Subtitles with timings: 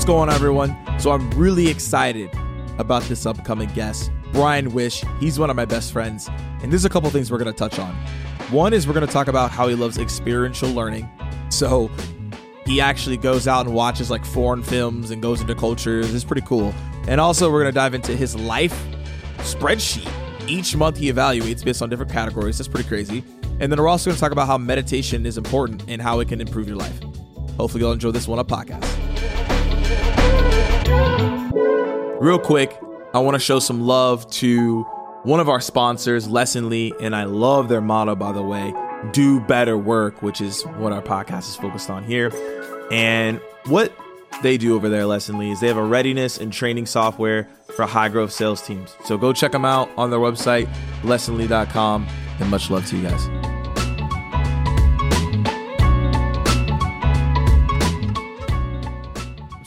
[0.00, 0.74] What's going on, everyone?
[0.98, 2.30] So, I'm really excited
[2.78, 5.04] about this upcoming guest, Brian Wish.
[5.20, 6.26] He's one of my best friends,
[6.62, 7.94] and there's a couple things we're going to touch on.
[8.50, 11.06] One is we're going to talk about how he loves experiential learning.
[11.50, 11.90] So,
[12.64, 16.14] he actually goes out and watches like foreign films and goes into cultures.
[16.14, 16.72] It's pretty cool.
[17.06, 18.72] And also, we're going to dive into his life
[19.40, 20.10] spreadsheet.
[20.48, 22.56] Each month, he evaluates based on different categories.
[22.56, 23.22] That's pretty crazy.
[23.60, 26.28] And then we're also going to talk about how meditation is important and how it
[26.28, 27.02] can improve your life.
[27.58, 28.96] Hopefully, you'll enjoy this one up podcast.
[32.20, 32.78] Real quick,
[33.14, 34.82] I want to show some love to
[35.22, 38.72] one of our sponsors, Lessonly, and I love their motto, by the way
[39.12, 42.30] do better work, which is what our podcast is focused on here.
[42.90, 43.92] And what
[44.42, 48.08] they do over there, Lessonly, is they have a readiness and training software for high
[48.08, 48.94] growth sales teams.
[49.04, 50.68] So go check them out on their website,
[51.02, 52.06] lessonly.com,
[52.40, 53.49] and much love to you guys.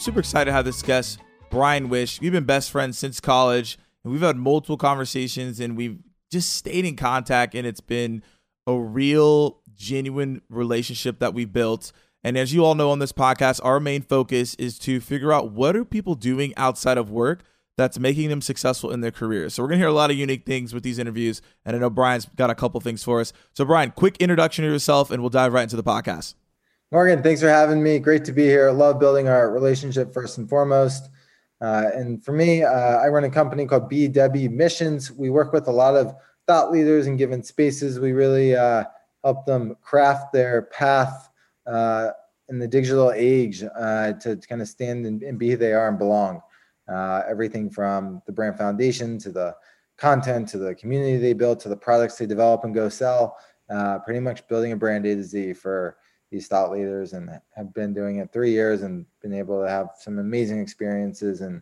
[0.03, 2.19] Super excited to have this guest, Brian Wish.
[2.19, 5.97] We've been best friends since college, and we've had multiple conversations, and we've
[6.29, 8.21] just stayed in contact, and it's been
[8.67, 11.93] a real, genuine relationship that we built.
[12.21, 15.51] And as you all know on this podcast, our main focus is to figure out
[15.51, 17.43] what are people doing outside of work
[17.77, 19.53] that's making them successful in their careers.
[19.53, 21.89] So we're gonna hear a lot of unique things with these interviews, and I know
[21.89, 23.31] Brian's got a couple things for us.
[23.53, 26.33] So Brian, quick introduction to yourself, and we'll dive right into the podcast.
[26.93, 27.97] Morgan, thanks for having me.
[27.97, 28.69] Great to be here.
[28.69, 31.09] Love building our relationship first and foremost.
[31.59, 35.11] Uh, and for me, uh, I run a company called BW Missions.
[35.11, 36.13] We work with a lot of
[36.45, 37.99] thought leaders in given spaces.
[37.99, 38.83] We really uh,
[39.23, 41.31] help them craft their path
[41.65, 42.11] uh,
[42.49, 45.87] in the digital age uh, to, kind of stand and, and, be who they are
[45.87, 46.41] and belong.
[46.87, 49.55] Uh, everything from the brand foundation to the
[49.97, 53.35] content to the community they build to the products they develop and go sell.
[54.05, 55.97] pretty much building a brand A to Z for
[56.33, 59.91] these thought leaders and have been doing it three years and been able to have
[59.97, 61.41] some amazing experiences.
[61.41, 61.61] And,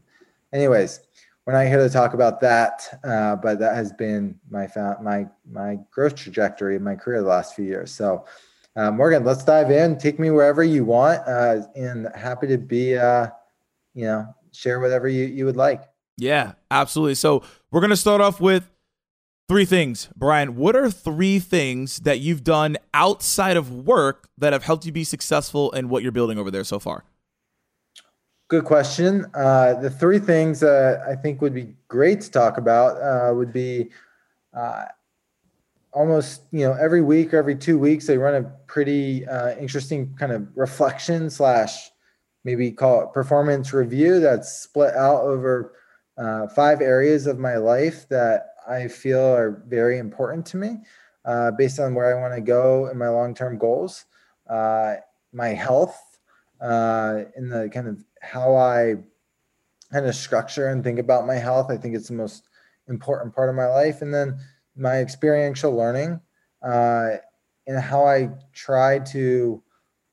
[0.54, 1.02] anyways,
[1.46, 4.70] we're not here to talk about that, uh, but that has been my
[5.02, 7.92] my my growth trajectory in my career the last few years.
[7.92, 8.26] So,
[8.78, 9.98] uh, Morgan, let's dive in.
[9.98, 13.28] Take me wherever you want, uh, and happy to be, uh,
[13.94, 15.82] you know, share whatever you you would like.
[16.18, 17.16] Yeah, absolutely.
[17.16, 18.72] So we're gonna start off with
[19.52, 20.56] Three things, Brian.
[20.56, 25.04] What are three things that you've done outside of work that have helped you be
[25.04, 27.04] successful in what you're building over there so far?
[28.48, 29.26] Good question.
[29.34, 33.52] Uh, the three things that I think would be great to talk about uh, would
[33.52, 33.90] be
[34.54, 34.86] uh,
[35.92, 40.16] almost you know every week or every two weeks they run a pretty uh, interesting
[40.18, 41.90] kind of reflection slash
[42.46, 45.74] maybe call it performance review that's split out over
[46.18, 50.78] uh, five areas of my life that I feel are very important to me
[51.26, 54.06] uh, based on where I want to go in my long term goals,
[54.50, 54.96] uh,
[55.34, 56.00] my health,
[56.60, 58.96] uh, in the kind of how I
[59.92, 61.70] kind of structure and think about my health.
[61.70, 62.48] I think it's the most
[62.88, 64.02] important part of my life.
[64.02, 64.40] And then
[64.76, 66.20] my experiential learning
[66.62, 67.18] uh,
[67.68, 69.64] and how I try to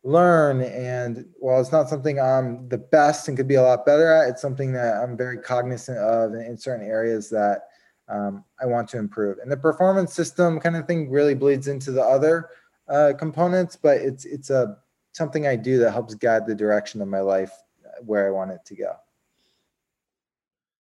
[0.04, 4.08] learn and while it's not something i'm the best and could be a lot better
[4.08, 7.62] at it's something that i'm very cognizant of in certain areas that
[8.08, 9.38] um, I want to improve.
[9.38, 12.50] And the performance system kind of thing really bleeds into the other
[12.88, 14.78] uh, components, but it's it's a
[15.12, 17.52] something I do that helps guide the direction of my life
[17.84, 18.94] uh, where I want it to go.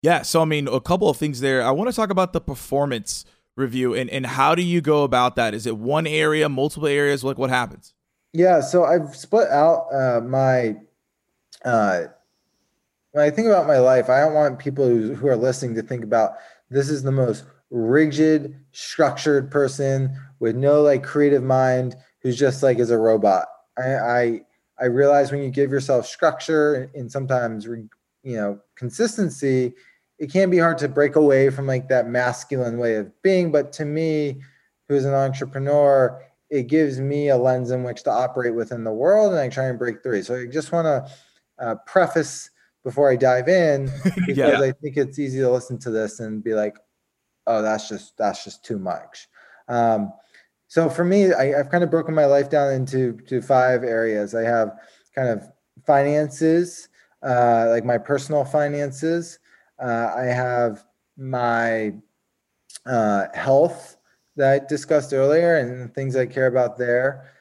[0.02, 1.64] Yeah, so I mean, a couple of things there.
[1.64, 5.36] I want to talk about the performance review and and how do you go about
[5.36, 5.54] that?
[5.54, 7.24] Is it one area, multiple areas?
[7.24, 7.94] Like what happens?
[8.34, 10.78] Yeah, so I've split out uh, my.
[11.66, 12.04] Uh,
[13.12, 15.82] when I think about my life, I don't want people who, who are listening to
[15.82, 16.34] think about
[16.70, 22.80] this is the most rigid, structured person with no like creative mind who's just like
[22.80, 23.48] is a robot.
[23.78, 24.42] I I,
[24.80, 27.90] I realize when you give yourself structure and sometimes you
[28.24, 29.74] know consistency,
[30.20, 33.52] it can be hard to break away from like that masculine way of being.
[33.52, 34.42] But to me,
[34.88, 39.34] who's an entrepreneur, it gives me a lens in which to operate within the world,
[39.34, 40.24] and I try and break through.
[40.24, 41.12] So I just want to
[41.64, 42.50] uh, preface
[42.88, 44.62] before I dive in because yeah.
[44.62, 46.78] I think it's easy to listen to this and be like,
[47.46, 49.28] oh, that's just that's just too much.
[49.68, 50.14] Um,
[50.70, 54.34] so for me, I, have kind of broken my life down into to five areas.
[54.34, 54.72] I have
[55.14, 55.44] kind of
[55.86, 56.88] finances,
[57.28, 59.40] uh, like my personal finances.
[59.84, 60.86] Uh, I have
[61.18, 61.94] my
[62.86, 63.98] uh, health
[64.38, 67.34] that I discussed earlier and things I care about there.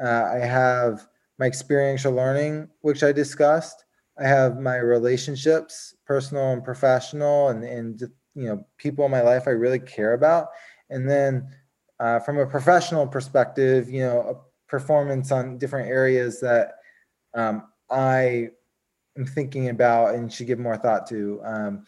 [0.00, 1.08] Uh, I have
[1.40, 3.84] my experiential learning, which I discussed.
[4.22, 8.00] I have my relationships, personal and professional, and and
[8.34, 10.48] you know people in my life I really care about.
[10.90, 11.48] And then
[11.98, 16.74] uh, from a professional perspective, you know, performance on different areas that
[17.34, 18.48] um, I
[19.16, 21.40] am thinking about and should give more thought to.
[21.44, 21.84] Um,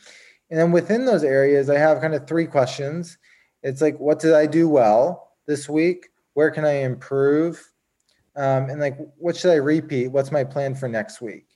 [0.51, 3.19] and then within those areas, I have kind of three questions.
[3.63, 6.09] It's like, what did I do well this week?
[6.35, 7.73] Where can I improve?
[8.37, 10.09] Um, and like, what should I repeat?
[10.09, 11.47] What's my plan for next week?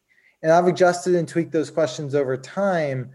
[0.42, 3.10] And I've adjusted and tweaked those questions over time,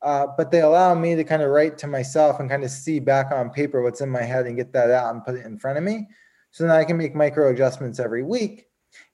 [0.00, 2.98] uh, but they allow me to kind of write to myself and kind of see
[2.98, 5.58] back on paper what's in my head and get that out and put it in
[5.58, 6.08] front of me.
[6.50, 8.66] So then I can make micro adjustments every week.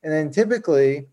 [0.03, 1.09] And then typically,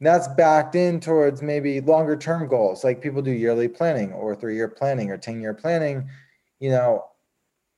[0.00, 4.54] that's backed in towards maybe longer term goals like people do yearly planning or three
[4.54, 6.06] year planning or 10 year planning
[6.60, 7.04] you know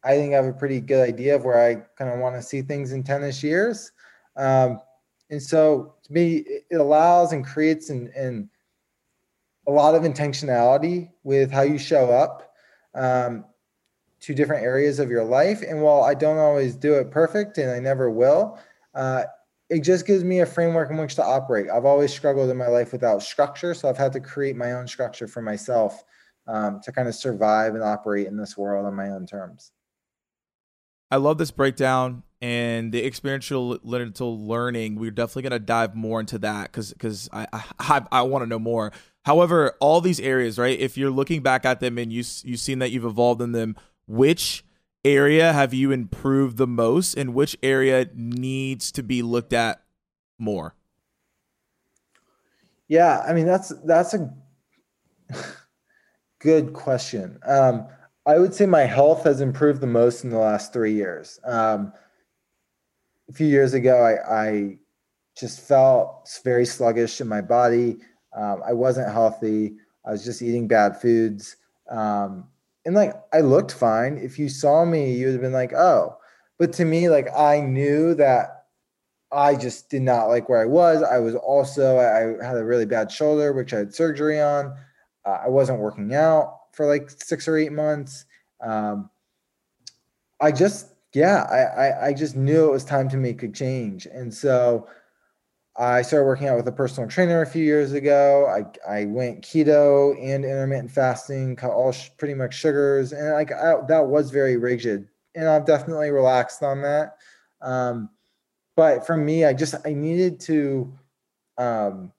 [0.03, 2.43] i think i have a pretty good idea of where i kind of want to
[2.43, 3.93] see things in 10ish years
[4.37, 4.81] um,
[5.31, 8.49] and so to me it allows and creates and,
[9.67, 12.55] a lot of intentionality with how you show up
[12.95, 13.45] um,
[14.19, 17.71] to different areas of your life and while i don't always do it perfect and
[17.71, 18.59] i never will
[18.95, 19.25] uh,
[19.71, 21.67] it just gives me a framework in which to operate.
[21.71, 24.89] I've always struggled in my life without structure, so I've had to create my own
[24.89, 26.05] structure for myself
[26.47, 29.73] um, to kind of survive and operate in this world on my own terms.
[31.11, 34.97] I love this breakdown and the experiential learning.
[34.97, 38.47] We're definitely going to dive more into that because because I I, I want to
[38.47, 38.93] know more.
[39.25, 40.79] However, all these areas, right?
[40.79, 43.77] If you're looking back at them and you you've seen that you've evolved in them,
[44.07, 44.65] which
[45.05, 49.83] area have you improved the most and which area needs to be looked at
[50.39, 50.75] more?
[52.89, 54.33] Yeah, I mean that's that's a
[56.39, 57.39] good question.
[57.47, 57.87] Um,
[58.25, 61.41] I would say my health has improved the most in the last three years.
[61.45, 61.93] Um,
[63.29, 64.79] a few years ago, I, I,
[65.39, 67.99] just felt very sluggish in my body.
[68.37, 69.77] Um, I wasn't healthy.
[70.05, 71.57] I was just eating bad foods.
[71.89, 72.49] Um,
[72.85, 74.19] and like I looked fine.
[74.19, 76.17] If you saw me, you would have been like, oh.
[76.59, 78.65] But to me, like I knew that
[79.31, 81.03] I just did not like where I was.
[81.03, 84.75] I was also I had a really bad shoulder, which I had surgery on.
[85.25, 88.25] Uh, I wasn't working out for like six or eight months.
[88.61, 89.11] Um,
[90.41, 94.07] I just yeah, I, I I just knew it was time to make a change,
[94.07, 94.89] and so
[95.79, 98.47] I started working out with a personal trainer a few years ago.
[98.47, 103.53] I, I went keto and intermittent fasting, cut all sh- pretty much sugars, and like
[103.53, 105.09] I, that was very rigid.
[105.37, 107.17] And I've definitely relaxed on that.
[107.63, 108.11] Um,
[108.75, 110.93] but for me, I just I needed to
[111.59, 112.13] um,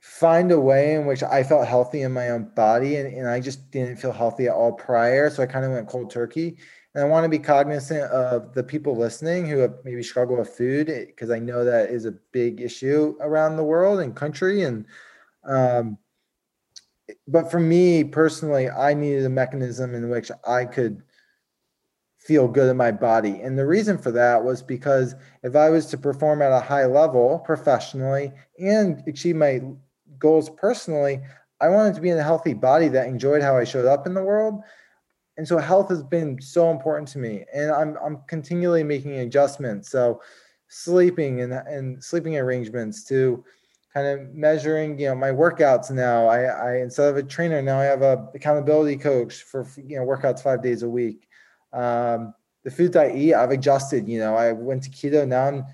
[0.00, 3.40] find a way in which I felt healthy in my own body, and, and I
[3.40, 5.30] just didn't feel healthy at all prior.
[5.30, 6.58] So I kind of went cold turkey.
[6.96, 10.48] And I want to be cognizant of the people listening who have maybe struggle with
[10.48, 14.62] food because I know that is a big issue around the world and country.
[14.62, 14.86] And
[15.44, 15.98] um,
[17.28, 21.02] but for me personally, I needed a mechanism in which I could
[22.16, 23.42] feel good in my body.
[23.42, 26.86] And the reason for that was because if I was to perform at a high
[26.86, 29.60] level professionally and achieve my
[30.18, 31.20] goals personally,
[31.60, 34.14] I wanted to be in a healthy body that enjoyed how I showed up in
[34.14, 34.62] the world
[35.36, 39.90] and so health has been so important to me and i'm i'm continually making adjustments.
[39.90, 40.20] So
[40.68, 43.44] sleeping and and sleeping arrangements to
[43.92, 46.26] kind of measuring you know my workouts now.
[46.26, 50.04] I i instead of a trainer now i have a accountability coach for you know
[50.04, 51.28] workouts five days a week.
[51.72, 52.34] Um,
[52.64, 54.34] the foods i eat i've adjusted you know.
[54.34, 55.64] I went to keto now i'm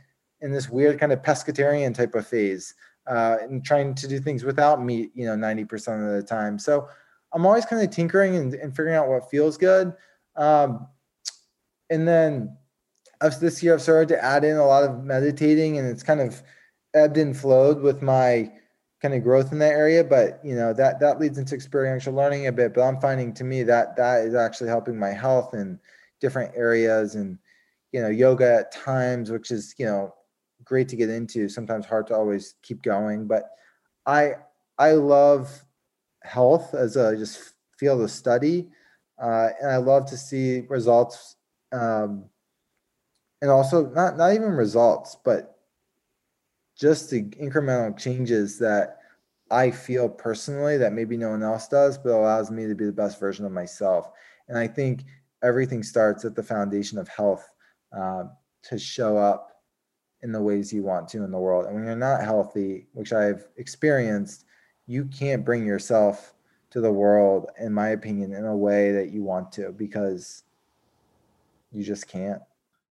[0.40, 2.74] in this weird kind of pescatarian type of phase
[3.06, 6.58] uh, and trying to do things without meat you know 90% of the time.
[6.58, 6.88] So
[7.34, 9.92] I'm always kind of tinkering and, and figuring out what feels good.
[10.36, 10.86] Um,
[11.90, 12.56] and then
[13.40, 16.42] this year I've started to add in a lot of meditating and it's kind of
[16.94, 18.50] ebbed and flowed with my
[19.00, 20.02] kind of growth in that area.
[20.02, 22.74] But you know, that that leads into experiential learning a bit.
[22.74, 25.78] But I'm finding to me that that is actually helping my health in
[26.20, 27.38] different areas and
[27.92, 30.14] you know, yoga at times, which is, you know,
[30.64, 33.26] great to get into, sometimes hard to always keep going.
[33.26, 33.50] But
[34.06, 34.32] I
[34.78, 35.62] I love
[36.24, 38.68] health as a just field of study.
[39.20, 41.36] Uh, and I love to see results,
[41.72, 42.24] um,
[43.40, 45.58] and also not not even results, but
[46.78, 48.98] just the incremental changes that
[49.50, 52.92] I feel personally that maybe no one else does, but allows me to be the
[52.92, 54.10] best version of myself.
[54.48, 55.04] And I think
[55.42, 57.48] everything starts at the foundation of health
[57.96, 58.24] uh,
[58.64, 59.50] to show up
[60.22, 61.66] in the ways you want to in the world.
[61.66, 64.44] And when you're not healthy, which I've experienced,
[64.86, 66.34] you can't bring yourself
[66.70, 70.42] to the world, in my opinion, in a way that you want to because
[71.70, 72.42] you just can't.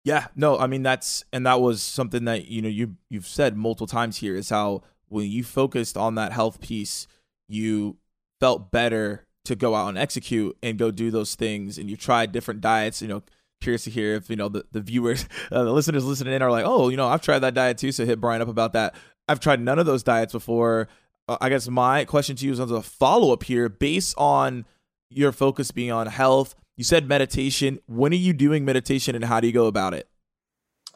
[0.05, 3.57] Yeah, no, I mean that's and that was something that you know you you've said
[3.57, 7.07] multiple times here is how when you focused on that health piece,
[7.49, 7.97] you
[8.38, 12.33] felt better to go out and execute and go do those things and you tried
[12.33, 13.23] different diets, you know,
[13.61, 16.50] curious to hear if you know the, the viewers uh, the listeners listening in are
[16.50, 18.95] like oh you know i've tried that diet too so hit brian up about that
[19.29, 20.88] I've tried none of those diets before.
[21.28, 24.64] Uh, I guess my question to you is as a follow up here, based on
[25.11, 26.54] your focus being on health.
[26.76, 27.78] You said meditation.
[27.87, 30.09] When are you doing meditation, and how do you go about it?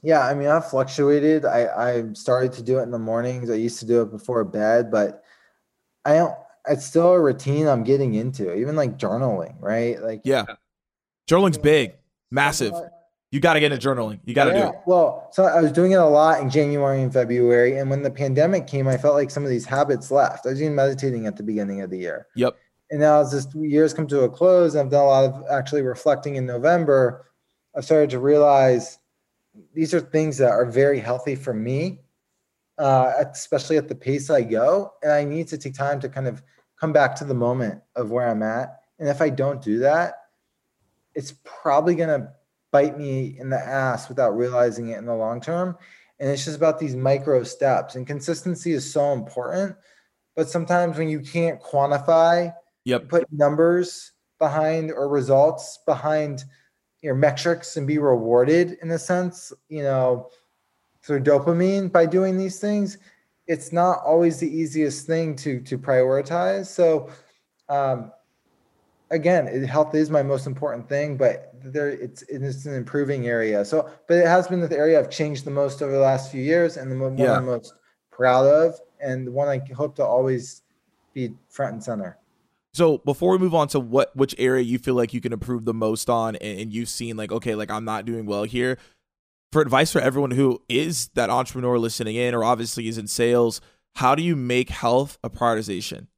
[0.02, 1.44] Yeah, I mean, I've fluctuated.
[1.44, 3.50] I I started to do it in the mornings.
[3.50, 5.22] I used to do it before bed, but
[6.04, 6.34] I don't.
[6.68, 8.54] It's still a routine I'm getting into.
[8.54, 10.02] Even like journaling, right?
[10.02, 10.44] Like yeah,
[11.26, 11.94] journaling's big,
[12.30, 12.74] massive.
[13.30, 14.20] You got to get into journaling.
[14.24, 14.62] You got to yeah.
[14.62, 14.74] do it.
[14.86, 18.10] Well, so I was doing it a lot in January and February, and when the
[18.10, 20.46] pandemic came, I felt like some of these habits left.
[20.46, 22.26] I was even meditating at the beginning of the year.
[22.36, 22.56] Yep.
[22.90, 25.82] And now as this year's come to a close, I've done a lot of actually
[25.82, 27.26] reflecting in November.
[27.76, 28.98] I've started to realize
[29.74, 32.00] these are things that are very healthy for me,
[32.78, 34.94] uh, especially at the pace I go.
[35.02, 36.42] And I need to take time to kind of
[36.80, 38.80] come back to the moment of where I'm at.
[38.98, 40.14] And if I don't do that,
[41.14, 42.30] it's probably going to
[42.70, 45.76] bite me in the ass without realizing it in the long term.
[46.20, 47.94] And it's just about these micro steps.
[47.94, 49.76] And consistency is so important.
[50.34, 52.52] But sometimes when you can't quantify,
[52.84, 53.08] yep.
[53.08, 56.44] put numbers behind or results behind
[57.02, 60.28] your metrics and be rewarded in a sense, you know,
[61.02, 62.98] through dopamine by doing these things,
[63.46, 66.66] it's not always the easiest thing to to prioritize.
[66.66, 67.10] So
[67.68, 68.12] um,
[69.10, 73.64] again, health is my most important thing, but there it's it's an improving area.
[73.64, 76.42] So, but it has been the area I've changed the most over the last few
[76.42, 77.36] years, and the one yeah.
[77.36, 77.74] I'm most
[78.10, 80.62] proud of, and the one I hope to always
[81.14, 82.18] be front and center.
[82.74, 85.64] So before we move on to what which area you feel like you can improve
[85.64, 88.78] the most on, and, and you've seen like okay, like I'm not doing well here.
[89.50, 93.62] For advice for everyone who is that entrepreneur listening in, or obviously is in sales,
[93.96, 96.08] how do you make health a prioritization?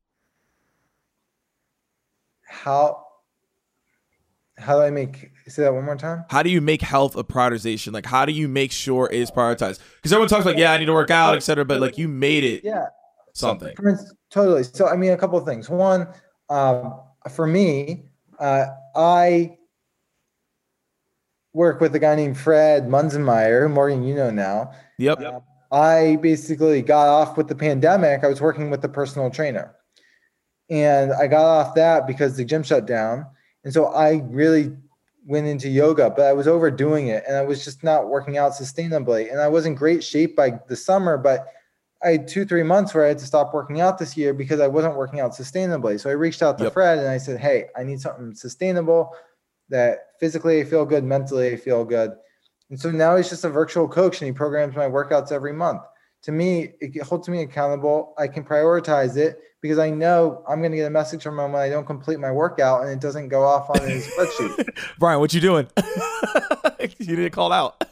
[2.50, 3.06] How
[4.58, 6.24] how do I make say that one more time?
[6.28, 7.92] How do you make health a prioritization?
[7.92, 9.80] Like how do you make sure it is prioritized?
[9.96, 11.64] Because everyone talks like, yeah, I need to work out, etc.
[11.64, 12.86] But like you made it yeah
[13.32, 13.74] something.
[14.30, 14.64] Totally.
[14.64, 15.68] So I mean a couple of things.
[15.68, 16.08] One,
[16.48, 18.04] um, for me,
[18.38, 19.56] uh, I
[21.52, 24.72] work with a guy named Fred Munzenmeyer, Morgan, you know now.
[24.98, 25.20] Yep.
[25.20, 25.40] Uh,
[25.72, 28.24] I basically got off with the pandemic.
[28.24, 29.74] I was working with a personal trainer.
[30.70, 33.26] And I got off that because the gym shut down.
[33.64, 34.72] And so I really
[35.26, 38.52] went into yoga, but I was overdoing it and I was just not working out
[38.52, 39.30] sustainably.
[39.30, 41.46] And I was in great shape by the summer, but
[42.02, 44.60] I had two, three months where I had to stop working out this year because
[44.60, 46.00] I wasn't working out sustainably.
[46.00, 46.72] So I reached out to yep.
[46.72, 49.14] Fred and I said, Hey, I need something sustainable
[49.68, 52.12] that physically I feel good, mentally I feel good.
[52.70, 55.82] And so now he's just a virtual coach and he programs my workouts every month.
[56.22, 58.14] To me, it holds me accountable.
[58.18, 61.52] I can prioritize it because I know I'm going to get a message from him
[61.52, 64.68] when I don't complete my workout and it doesn't go off on his spreadsheet.
[64.98, 65.66] Brian, what you doing?
[66.98, 67.82] you didn't call out.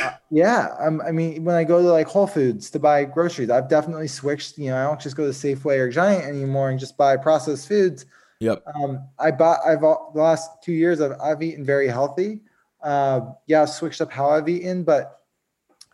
[0.00, 3.50] Uh, yeah, um, I mean, when I go to like Whole Foods to buy groceries,
[3.50, 4.56] I've definitely switched.
[4.56, 7.68] You know, I don't just go to Safeway or Giant anymore and just buy processed
[7.68, 8.06] foods.
[8.40, 8.62] Yep.
[8.74, 9.60] Um, I bought.
[9.66, 11.00] I've the last two years.
[11.00, 12.40] I've I've eaten very healthy.
[12.82, 15.21] Uh, yeah, I've switched up how I've eaten, but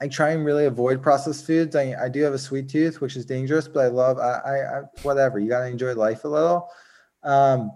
[0.00, 1.74] I try and really avoid processed foods.
[1.74, 4.18] I, I do have a sweet tooth, which is dangerous, but I love.
[4.18, 5.38] I, I, I whatever.
[5.38, 6.70] You got to enjoy life a little.
[7.24, 7.72] Um,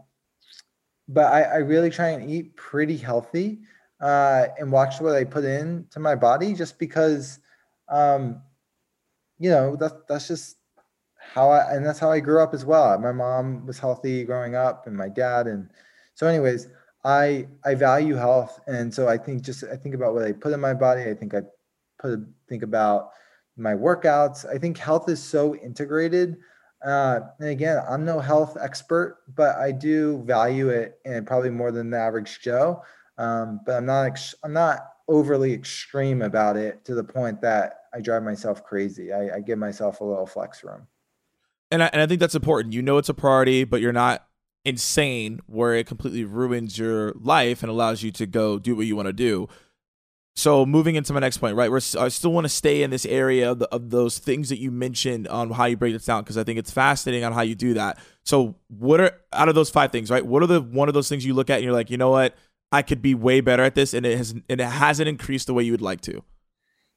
[1.08, 3.60] but I, I really try and eat pretty healthy
[4.00, 7.40] uh, and watch what I put in to my body just because,
[7.88, 8.40] um,
[9.38, 10.56] you know, that's, that's just
[11.18, 12.96] how I, and that's how I grew up as well.
[12.98, 15.48] My mom was healthy growing up and my dad.
[15.48, 15.70] And
[16.14, 16.68] so anyways,
[17.04, 18.60] I, I value health.
[18.68, 21.02] And so I think just, I think about what I put in my body.
[21.02, 21.42] I think I
[22.02, 23.10] put, think about
[23.56, 24.44] my workouts.
[24.48, 26.36] I think health is so integrated.
[26.84, 31.70] Uh, and again, I'm no health expert, but I do value it and probably more
[31.70, 32.82] than the average Joe.
[33.18, 37.74] Um, but I'm not ex- I'm not overly extreme about it to the point that
[37.94, 39.12] I drive myself crazy.
[39.12, 40.86] I, I give myself a little flex room.
[41.70, 42.74] And I, and I think that's important.
[42.74, 44.26] You know it's a priority, but you're not
[44.64, 48.96] insane where it completely ruins your life and allows you to go do what you
[48.96, 49.48] want to do.
[50.34, 51.70] So moving into my next point, right?
[51.70, 54.58] We're, I still want to stay in this area of, the, of those things that
[54.58, 57.42] you mentioned on how you break this down because I think it's fascinating on how
[57.42, 57.98] you do that.
[58.24, 60.24] So what are out of those five things, right?
[60.24, 62.10] What are the one of those things you look at and you're like, you know
[62.10, 62.34] what?
[62.72, 65.54] I could be way better at this, and it has and it hasn't increased the
[65.54, 66.24] way you would like to.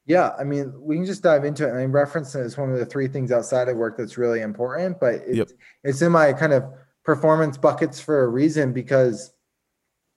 [0.05, 1.73] Yeah, I mean, we can just dive into it.
[1.73, 4.99] I mean, reference is one of the three things outside of work that's really important,
[4.99, 5.49] but it's, yep.
[5.83, 6.63] it's in my kind of
[7.03, 9.33] performance buckets for a reason because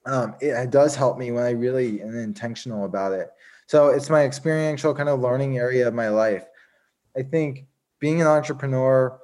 [0.05, 3.29] um, it, does help me when I really am intentional about it.
[3.67, 6.45] So it's my experiential kind of learning area of my life.
[7.15, 7.65] I think
[7.99, 9.19] being an entrepreneur,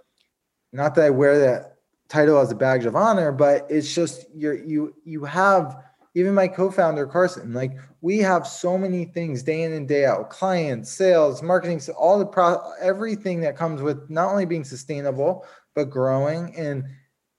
[0.71, 1.77] not that I wear that
[2.09, 6.47] title as a badge of honor, but it's just you're you you have even my
[6.47, 11.41] co-founder Carson, like we have so many things day in and day out, clients, sales,
[11.43, 16.55] marketing, so all the pro everything that comes with not only being sustainable, but growing
[16.55, 16.85] and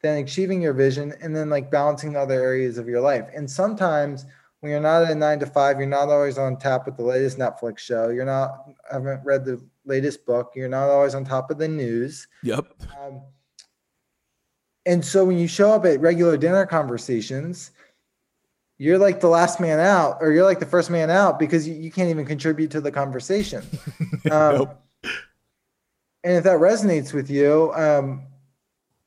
[0.06, 3.28] then achieving your vision and then like balancing the other areas of your life.
[3.34, 4.24] And sometimes
[4.60, 7.02] when you're not at a nine to five, you're not always on tap with the
[7.02, 8.08] latest Netflix show.
[8.08, 10.52] You're not haven't read the latest book.
[10.54, 12.26] You're not always on top of the news.
[12.42, 12.66] Yep.
[13.00, 13.22] Um,
[14.86, 17.72] and so when you show up at regular dinner conversations,
[18.78, 21.74] you're like the last man out, or you're like the first man out because you,
[21.74, 23.62] you can't even contribute to the conversation.
[24.28, 24.82] Um, nope.
[26.24, 28.25] And if that resonates with you, um,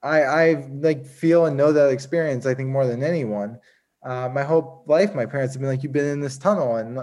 [0.01, 2.45] I I like feel and know that experience.
[2.45, 3.59] I think more than anyone
[4.03, 6.99] uh, my whole life, my parents have been like, "You've been in this tunnel," and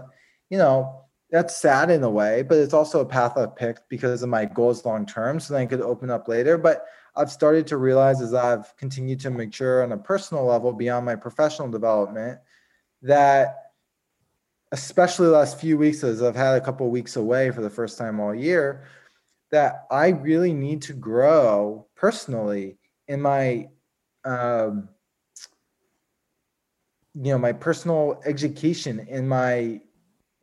[0.50, 4.22] you know that's sad in a way, but it's also a path I've picked because
[4.22, 6.56] of my goals long term, so then I could open up later.
[6.56, 6.86] But
[7.16, 11.16] I've started to realize as I've continued to mature on a personal level beyond my
[11.16, 12.38] professional development
[13.02, 13.72] that
[14.72, 17.98] especially the last few weeks as I've had a couple weeks away for the first
[17.98, 18.84] time all year
[19.50, 23.68] that I really need to grow personally in my
[24.25, 24.88] um,
[27.14, 29.80] you know my personal education and my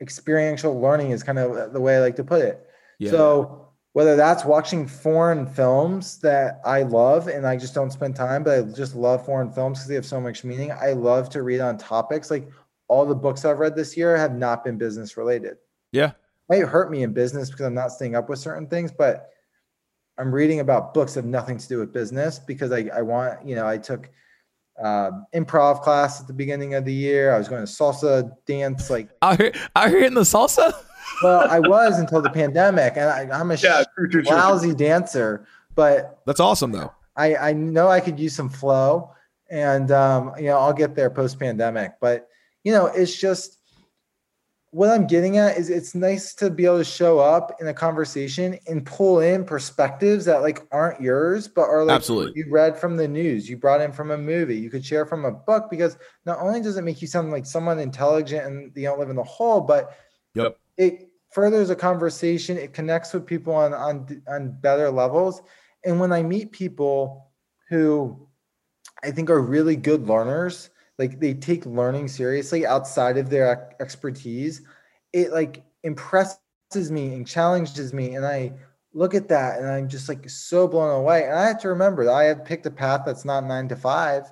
[0.01, 2.67] experiential learning is kind of the way I like to put it.
[2.99, 3.11] Yeah.
[3.11, 8.43] So whether that's watching foreign films that I love and I just don't spend time,
[8.43, 10.71] but I just love foreign films because they have so much meaning.
[10.71, 12.49] I love to read on topics like
[12.87, 15.57] all the books I've read this year have not been business related.
[15.91, 16.09] Yeah.
[16.09, 16.15] It
[16.49, 19.29] might hurt me in business because I'm not staying up with certain things, but
[20.17, 23.45] I'm reading about books that have nothing to do with business because I, I want,
[23.45, 24.09] you know, I took
[24.81, 27.33] uh, improv class at the beginning of the year.
[27.33, 28.89] I was going to salsa dance.
[28.89, 30.73] Like I hear, I hear in the salsa.
[31.23, 34.75] well, I was until the pandemic, and I, am a yeah, true, true, lousy true.
[34.75, 35.45] dancer.
[35.75, 36.91] But that's awesome, though.
[37.15, 39.11] I I know I could use some flow,
[39.49, 41.93] and um, you know I'll get there post pandemic.
[41.99, 42.27] But
[42.63, 43.59] you know, it's just
[44.73, 47.73] what I'm getting at is it's nice to be able to show up in a
[47.75, 52.33] conversation and pull in perspectives that like aren't yours, but are like Absolutely.
[52.35, 55.25] you read from the news, you brought in from a movie, you could share from
[55.25, 58.81] a book because not only does it make you sound like someone intelligent and you
[58.81, 59.95] don't live in the hole, but
[60.33, 60.57] yep.
[60.77, 65.43] it furthers a conversation, it connects with people on on on better levels.
[65.85, 67.29] And when I meet people
[67.69, 68.27] who
[69.03, 74.61] I think are really good learners, like they take learning seriously outside of their expertise
[75.11, 76.37] it like impresses
[76.89, 78.51] me and challenges me and i
[78.93, 82.05] look at that and i'm just like so blown away and i have to remember
[82.05, 84.31] that i have picked a path that's not nine to five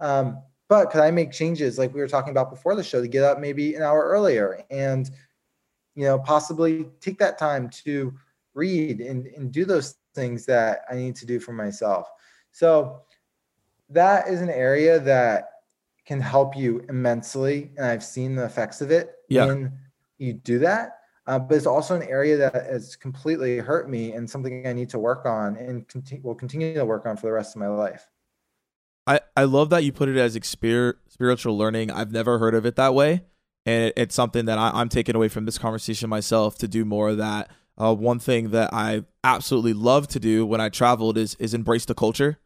[0.00, 3.08] um, but could i make changes like we were talking about before the show to
[3.08, 5.10] get up maybe an hour earlier and
[5.94, 8.12] you know possibly take that time to
[8.54, 12.08] read and, and do those things that i need to do for myself.
[12.52, 13.02] So
[13.88, 15.51] that is an area that
[16.04, 17.72] can help you immensely.
[17.76, 19.46] And I've seen the effects of it yeah.
[19.46, 19.72] when
[20.18, 20.98] you do that.
[21.26, 24.90] Uh, but it's also an area that has completely hurt me and something I need
[24.90, 27.68] to work on and conti- will continue to work on for the rest of my
[27.68, 28.08] life.
[29.06, 31.90] I, I love that you put it as exper- spiritual learning.
[31.90, 33.22] I've never heard of it that way.
[33.64, 36.84] And it, it's something that I, am taking away from this conversation myself to do
[36.84, 37.50] more of that.
[37.78, 41.84] Uh, one thing that I absolutely love to do when I traveled is is embrace
[41.84, 42.38] the culture.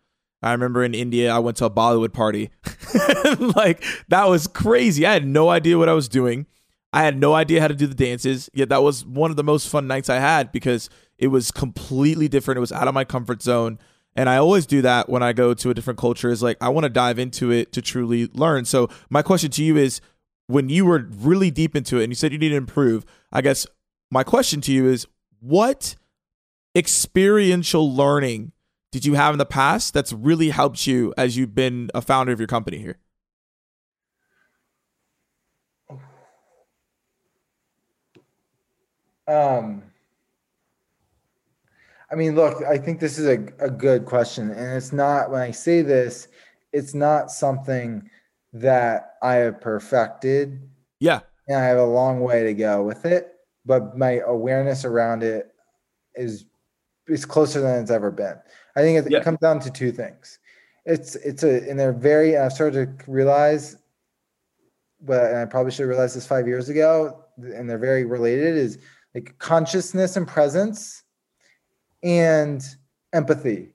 [0.43, 2.51] I remember in India, I went to a Bollywood party.
[3.57, 5.07] like, that was crazy.
[5.07, 6.47] I had no idea what I was doing.
[6.93, 8.49] I had no idea how to do the dances.
[8.55, 12.29] Yet that was one of the most fun nights I had because it was completely
[12.29, 12.59] different.
[12.59, 13.79] It was out of my comfort zone.
[14.15, 16.71] And I always do that when I go to a different culture is like I
[16.71, 18.65] want to dive into it to truly learn.
[18.65, 20.01] So my question to you is
[20.47, 23.43] when you were really deep into it and you said you need to improve, I
[23.43, 23.67] guess
[24.11, 25.07] my question to you is
[25.41, 25.97] what
[26.75, 28.53] experiential learning
[28.93, 32.33] did you have in the past that's really helped you as you've been a founder
[32.33, 32.99] of your company here?
[39.29, 39.83] Um,
[42.11, 44.51] I mean, look, I think this is a, a good question.
[44.51, 46.29] And it's not, when I say this,
[46.73, 48.09] it's not something
[48.53, 50.69] that I have perfected.
[51.01, 51.21] Yeah.
[51.49, 53.33] And I have a long way to go with it.
[53.65, 55.53] But my awareness around it
[56.15, 56.45] is
[57.09, 58.37] is closer than it's ever been.
[58.75, 59.19] I think it, yeah.
[59.19, 60.39] it comes down to two things.
[60.85, 62.37] It's it's a and they're very.
[62.37, 63.77] I've started to realize,
[65.01, 68.57] but and I probably should have realized this five years ago, and they're very related.
[68.57, 68.79] Is
[69.15, 71.03] like consciousness and presence,
[72.03, 72.63] and
[73.13, 73.73] empathy,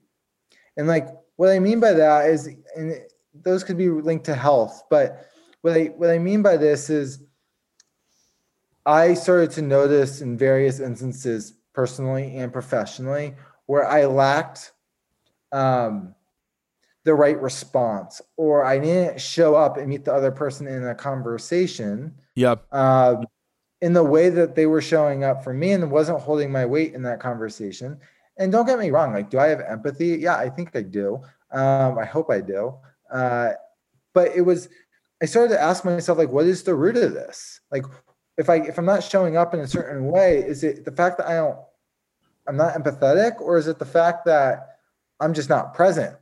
[0.76, 2.94] and like what I mean by that is, and
[3.34, 5.28] those could be linked to health, but
[5.62, 7.22] what I what I mean by this is,
[8.86, 13.34] I started to notice in various instances, personally and professionally,
[13.66, 14.72] where I lacked
[15.52, 16.14] um,
[17.04, 20.94] the right response or I didn't show up and meet the other person in a
[20.94, 22.14] conversation.
[22.36, 22.64] Yep.
[22.72, 23.16] Uh,
[23.80, 26.94] in the way that they were showing up for me and wasn't holding my weight
[26.94, 27.98] in that conversation.
[28.38, 30.18] And don't get me wrong, like, do I have empathy?
[30.20, 31.20] Yeah, I think I do.
[31.50, 32.74] Um, I hope I do.
[33.12, 33.50] Uh,
[34.14, 34.68] but it was,
[35.20, 37.60] I started to ask myself, like, what is the root of this?
[37.70, 37.84] Like,
[38.38, 41.18] if I if I'm not showing up in a certain way, is it the fact
[41.18, 41.58] that I don't,
[42.46, 44.78] I'm not empathetic, or is it the fact that
[45.20, 46.16] I'm just not present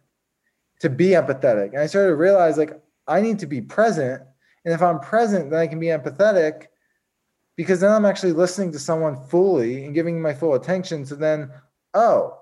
[0.81, 1.71] to be empathetic?
[1.71, 4.23] And I started to realize, like, I need to be present,
[4.65, 6.67] and if I'm present, then I can be empathetic
[7.57, 11.05] because then I'm actually listening to someone fully and giving my full attention.
[11.05, 11.51] So then,
[11.95, 12.40] oh,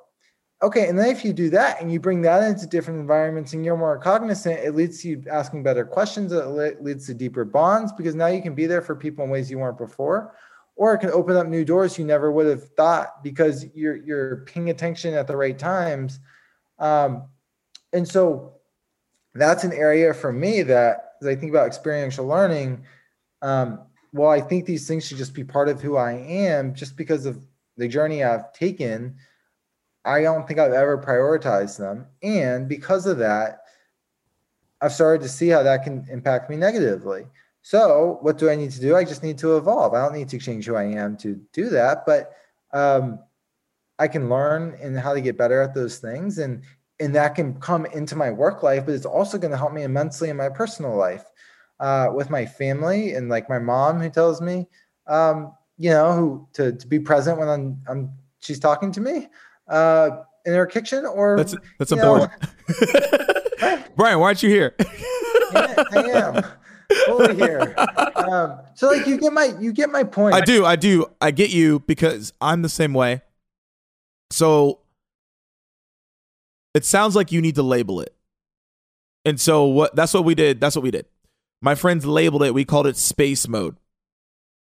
[0.63, 0.89] okay.
[0.89, 3.77] And then if you do that and you bring that into different environments and you're
[3.77, 6.33] more cognizant, it leads to you asking better questions.
[6.33, 9.51] It leads to deeper bonds because now you can be there for people in ways
[9.51, 10.35] you weren't before.
[10.77, 14.45] Or it can open up new doors you never would have thought because you're you're
[14.47, 16.21] paying attention at the right times.
[16.79, 17.25] Um,
[17.93, 18.55] and so
[19.35, 22.85] that's an area for me that as I think about experiential learning,
[23.43, 23.81] um,
[24.13, 27.27] well, I think these things should just be part of who I am just because
[27.27, 27.45] of
[27.77, 29.17] the journey I've taken.
[30.09, 32.07] I don't think I've ever prioritized them.
[32.23, 33.61] And because of that,
[34.81, 37.27] I've started to see how that can impact me negatively.
[37.63, 38.97] So, what do I need to do?
[38.97, 39.93] I just need to evolve.
[39.93, 42.33] I don't need to change who I am to do that, but
[42.73, 43.19] um,
[43.99, 46.39] I can learn and how to get better at those things.
[46.39, 46.63] And
[47.01, 49.83] and that can come into my work life, but it's also going to help me
[49.83, 51.25] immensely in my personal life
[51.79, 54.67] uh, with my family and like my mom who tells me,
[55.07, 59.29] um, you know, who to, to be present when I'm, I'm she's talking to me
[59.69, 60.11] uh,
[60.45, 62.31] in her kitchen or that's that's important.
[63.97, 64.75] Brian, why aren't you here?
[65.53, 66.45] yeah, I am
[67.07, 67.75] fully here.
[68.15, 70.35] Um, so like you get my you get my point.
[70.35, 73.23] I do, I do, I get you because I'm the same way.
[74.31, 74.81] So
[76.75, 78.15] it sounds like you need to label it.
[79.25, 80.61] And so what that's what we did.
[80.61, 81.07] That's what we did.
[81.61, 83.77] My friends labeled it, we called it space mode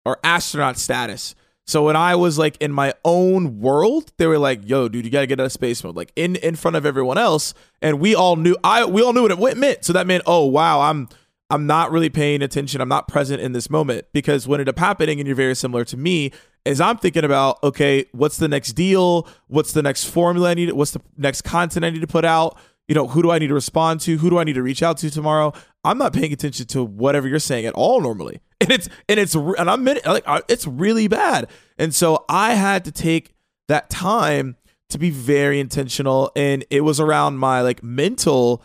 [0.05, 1.35] or astronaut status.
[1.67, 5.11] So when I was like in my own world, they were like, "Yo, dude, you
[5.11, 8.15] gotta get out of space mode." Like in in front of everyone else, and we
[8.15, 8.57] all knew.
[8.63, 9.85] I we all knew what it meant.
[9.85, 11.09] So that meant, oh wow, I'm
[11.51, 12.81] I'm not really paying attention.
[12.81, 15.85] I'm not present in this moment because when it up happening, and you're very similar
[15.87, 16.33] to me,
[16.65, 19.29] is I'm thinking about, okay, what's the next deal?
[19.49, 20.73] What's the next formula I need?
[20.73, 22.59] What's the next content I need to put out?
[22.89, 24.17] You know, who do I need to respond to?
[24.19, 25.53] Who do I need to reach out to tomorrow?
[25.87, 29.35] I'm not paying attention to whatever you're saying at all normally, and it's and it's
[29.35, 33.35] and I'm like it's really bad, and so I had to take
[33.69, 34.57] that time
[34.91, 38.63] to be very intentional, and it was around my like mental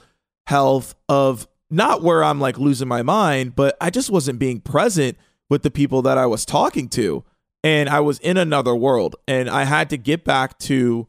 [0.47, 5.17] health of not where I'm like losing my mind, but I just wasn't being present
[5.49, 7.23] with the people that I was talking to,
[7.63, 11.07] and I was in another world, and I had to get back to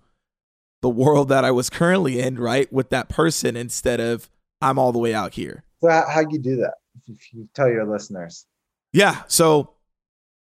[0.83, 4.29] the world that I was currently in, right, with that person instead of
[4.61, 5.65] I'm all the way out here.
[5.83, 6.75] So how, how you do that?
[7.07, 8.47] If you tell your listeners.
[8.93, 9.23] Yeah.
[9.27, 9.71] So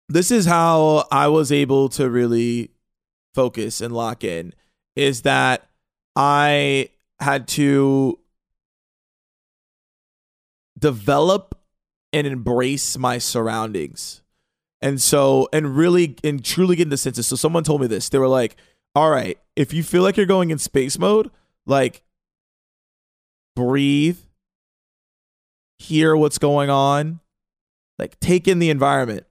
[0.08, 2.72] this is how I was able to really
[3.34, 4.54] focus and lock in
[4.96, 5.70] is that
[6.16, 8.20] I had to
[10.78, 11.58] develop
[12.12, 14.22] and embrace my surroundings.
[14.82, 17.28] And so, and really and truly get into senses.
[17.28, 18.10] So, someone told me this.
[18.10, 18.58] They were like,
[18.96, 21.30] all right, if you feel like you're going in space mode,
[21.68, 22.02] like
[23.56, 24.18] breathe,
[25.82, 27.20] hear what's going on,
[27.98, 29.26] like take in the environment.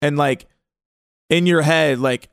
[0.00, 0.46] And like
[1.28, 2.28] in your head, like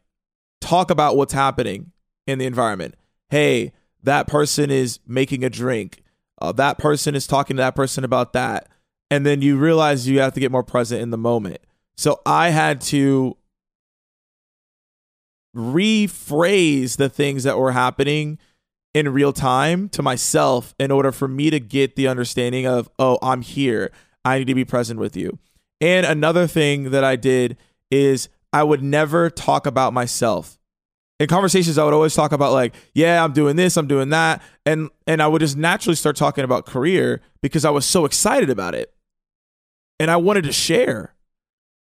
[0.62, 1.91] talk about what's happening
[2.25, 2.95] in the environment.
[3.30, 3.73] Hey,
[4.04, 6.02] that person is making a drink.
[6.41, 8.67] Uh, that person is talking to that person about that.
[9.12, 11.60] And then you realize you have to get more present in the moment.
[11.97, 13.36] So I had to
[15.56, 18.39] rephrase the things that were happening
[18.93, 23.17] in real time to myself in order for me to get the understanding of, oh,
[23.21, 23.91] I'm here.
[24.25, 25.38] I need to be present with you.
[25.82, 27.58] And another thing that I did
[27.91, 30.58] is I would never talk about myself.
[31.19, 34.41] In conversations, I would always talk about like, yeah, I'm doing this, I'm doing that.
[34.65, 38.49] And and I would just naturally start talking about career because I was so excited
[38.49, 38.93] about it.
[39.99, 41.13] And I wanted to share.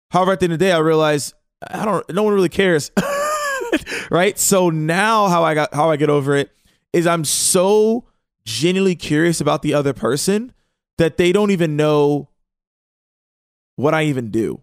[0.09, 2.91] However, at the end of the day, I realized I don't no one really cares.
[4.09, 4.37] right?
[4.39, 6.51] So now how I got how I get over it
[6.93, 8.05] is I'm so
[8.45, 10.53] genuinely curious about the other person
[10.97, 12.29] that they don't even know
[13.75, 14.61] what I even do.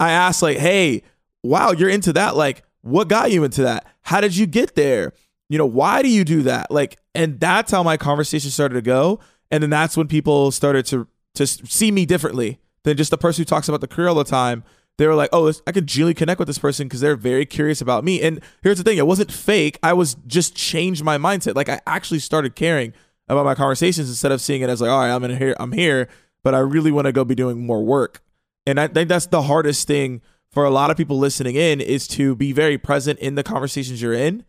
[0.00, 1.02] I ask like, "Hey,
[1.42, 2.36] wow, you're into that.
[2.36, 3.86] Like, what got you into that?
[4.02, 5.12] How did you get there?
[5.48, 8.82] You know, why do you do that?" Like, and that's how my conversation started to
[8.82, 9.20] go.
[9.50, 13.42] And then that's when people started to to see me differently than just the person
[13.42, 14.64] who talks about the career all the time.
[15.02, 17.80] They were like, oh, I could genuinely connect with this person because they're very curious
[17.80, 18.22] about me.
[18.22, 19.78] And here's the thing: it wasn't fake.
[19.82, 21.56] I was just changed my mindset.
[21.56, 22.92] Like I actually started caring
[23.28, 25.72] about my conversations instead of seeing it as like, all right, I'm in here, I'm
[25.72, 26.08] here,
[26.44, 28.22] but I really want to go be doing more work.
[28.64, 32.06] And I think that's the hardest thing for a lot of people listening in is
[32.08, 34.44] to be very present in the conversations you're in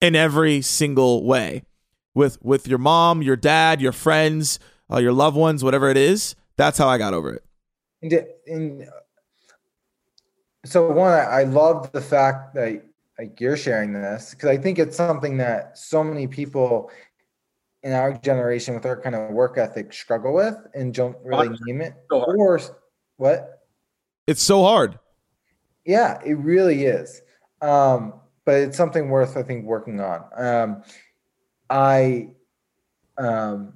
[0.00, 1.64] in every single way
[2.14, 4.58] with with your mom, your dad, your friends,
[4.92, 6.36] uh, your loved ones, whatever it is.
[6.56, 7.44] That's how I got over it.
[8.02, 8.88] And, and
[10.64, 12.84] so one, I, I love the fact that
[13.18, 16.90] like you're sharing this because I think it's something that so many people
[17.82, 21.80] in our generation with our kind of work ethic struggle with and don't really name
[21.80, 21.94] it.
[22.10, 22.60] So or
[23.16, 23.60] what?
[24.26, 24.98] It's so hard.
[25.84, 27.22] Yeah, it really is.
[27.60, 30.24] Um, but it's something worth I think working on.
[30.36, 30.82] Um,
[31.70, 32.28] I
[33.18, 33.74] um,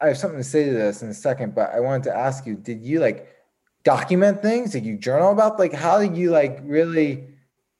[0.00, 2.46] I have something to say to this in a second, but I wanted to ask
[2.46, 3.28] you: Did you like
[3.84, 4.72] document things?
[4.72, 7.26] Did you journal about like how did you like really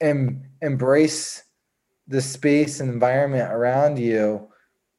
[0.00, 1.42] em- embrace
[2.08, 4.48] the space and environment around you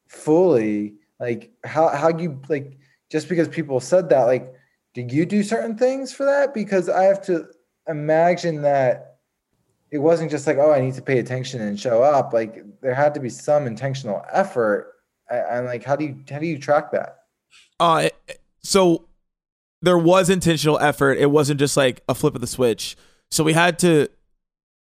[0.08, 0.96] fully?
[1.20, 2.78] Like how how you like
[3.12, 4.54] just because people said that like
[4.94, 6.54] did you do certain things for that?
[6.54, 7.48] Because I have to
[7.88, 9.12] imagine that
[9.92, 12.94] it wasn't just like oh i need to pay attention and show up like there
[12.94, 14.91] had to be some intentional effort
[15.32, 17.24] and like how do you how do you track that
[17.80, 18.10] uh
[18.64, 19.06] so
[19.82, 22.96] there was intentional effort it wasn't just like a flip of the switch
[23.30, 24.08] so we had to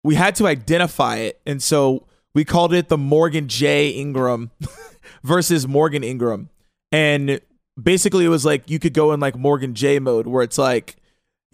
[0.02, 4.50] we had to identify it and so we called it the morgan j ingram
[5.22, 6.50] versus morgan ingram
[6.92, 7.40] and
[7.80, 10.96] basically it was like you could go in like morgan j mode where it's like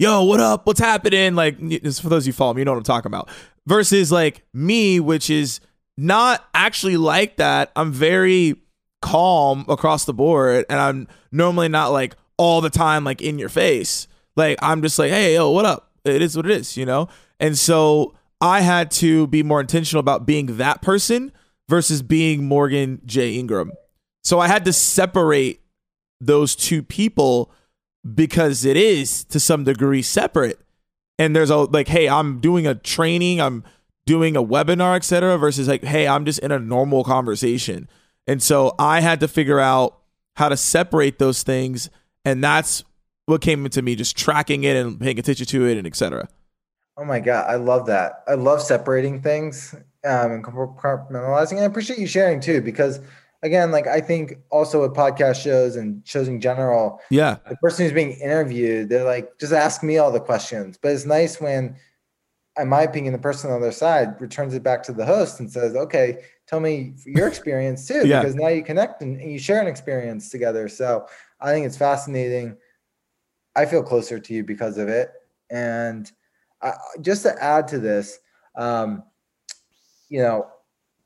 [0.00, 0.66] yo, what up?
[0.66, 1.34] What's happening?
[1.34, 3.28] Like, for those of you follow me, you know what I'm talking about.
[3.66, 5.60] Versus like me, which is
[5.98, 7.70] not actually like that.
[7.76, 8.56] I'm very
[9.00, 13.48] calm across the board, and I'm normally not like all the time like in your
[13.48, 14.08] face.
[14.36, 15.90] Like I'm just like, hey, yo, what up?
[16.04, 17.08] It is what it is, you know.
[17.38, 21.32] And so I had to be more intentional about being that person
[21.68, 23.36] versus being Morgan J.
[23.36, 23.72] Ingram.
[24.24, 25.60] So I had to separate
[26.20, 27.50] those two people
[28.14, 30.58] because it is to some degree separate.
[31.18, 33.64] And there's a like, hey, I'm doing a training, I'm
[34.06, 35.36] doing a webinar, etc.
[35.36, 37.88] Versus like, hey, I'm just in a normal conversation.
[38.30, 39.98] And so I had to figure out
[40.36, 41.90] how to separate those things,
[42.24, 42.84] and that's
[43.26, 46.28] what came into me, just tracking it and paying attention to it, and etc.
[46.96, 48.22] Oh my god, I love that.
[48.28, 51.58] I love separating things um, and compartmentalizing.
[51.58, 53.00] I appreciate you sharing too, because
[53.42, 57.84] again, like I think also with podcast shows and shows in general, yeah, the person
[57.84, 60.78] who's being interviewed, they're like, just ask me all the questions.
[60.80, 61.74] But it's nice when,
[62.60, 65.40] in my opinion, the person on the other side returns it back to the host
[65.40, 68.20] and says, okay, tell me your experience too, yeah.
[68.20, 70.68] because now you connect and, you share an experience together.
[70.68, 71.06] So
[71.40, 72.56] I think it's fascinating.
[73.56, 75.12] I feel closer to you because of it.
[75.50, 76.10] And
[76.62, 78.18] I, just to add to this,
[78.56, 79.02] um,
[80.08, 80.48] you know,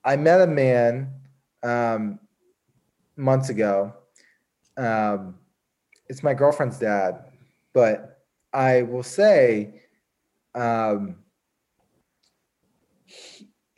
[0.04, 1.12] I met a man
[1.62, 2.18] um,
[3.16, 3.94] months ago.
[4.76, 5.36] Um,
[6.08, 7.24] it's my girlfriend's dad,
[7.72, 9.82] but I will say,
[10.54, 11.16] um,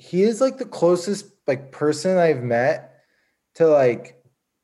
[0.07, 2.95] he, is like the closest like person I've met
[3.55, 4.23] to like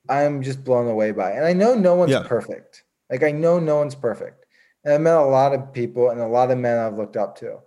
[0.08, 1.32] I'm just blown away by.
[1.32, 2.24] And I know no one's yeah.
[2.26, 2.84] perfect.
[3.10, 4.46] Like I know no one's perfect.
[4.84, 7.38] And I've met a lot of people and a lot of men I've looked up
[7.38, 7.58] to.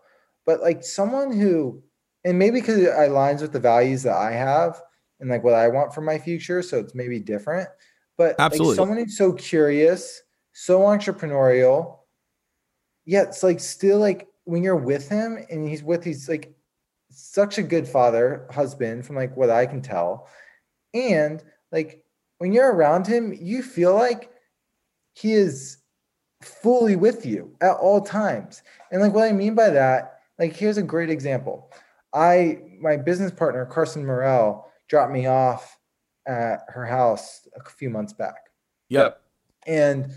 [0.46, 1.82] But like someone who
[2.26, 4.82] and maybe because it aligns with the values that I have,
[5.20, 6.62] and like what I want for my future.
[6.62, 7.70] So it's maybe different.
[8.18, 8.70] But Absolutely.
[8.70, 10.22] like someone who's so curious,
[10.54, 12.00] so entrepreneurial,
[13.06, 16.55] yet it's like still like when you're with him and he's with he's like
[17.16, 20.28] such a good father, husband, from like what I can tell.
[20.94, 22.04] And like
[22.38, 24.30] when you're around him, you feel like
[25.14, 25.78] he is
[26.42, 28.64] fully with you at all times.
[28.92, 31.72] And like what I mean by that, like here's a great example.
[32.14, 35.78] I my business partner Carson Morel dropped me off
[36.28, 38.50] at her house a few months back.
[38.90, 39.22] Yep.
[39.68, 40.12] And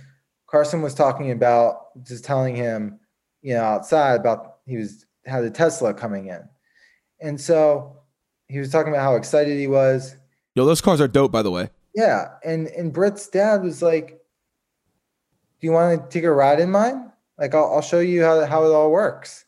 [0.46, 2.98] Carson was talking about just telling him,
[3.42, 6.48] you know, outside about he was had a Tesla coming in.
[7.20, 7.96] And so
[8.48, 10.16] he was talking about how excited he was.
[10.54, 11.70] Yo, those cars are dope, by the way.
[11.94, 12.28] Yeah.
[12.44, 14.20] And and Britt's dad was like,
[15.60, 17.12] Do you want to take a ride in mine?
[17.38, 19.44] Like I'll, I'll show you how, how it all works.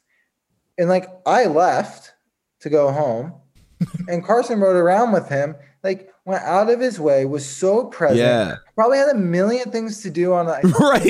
[0.79, 2.15] And like I left
[2.61, 3.35] to go home
[4.09, 8.21] and Carson rode around with him, like went out of his way, was so present.
[8.21, 8.57] Yeah.
[8.75, 11.03] Probably had a million things to do on a right.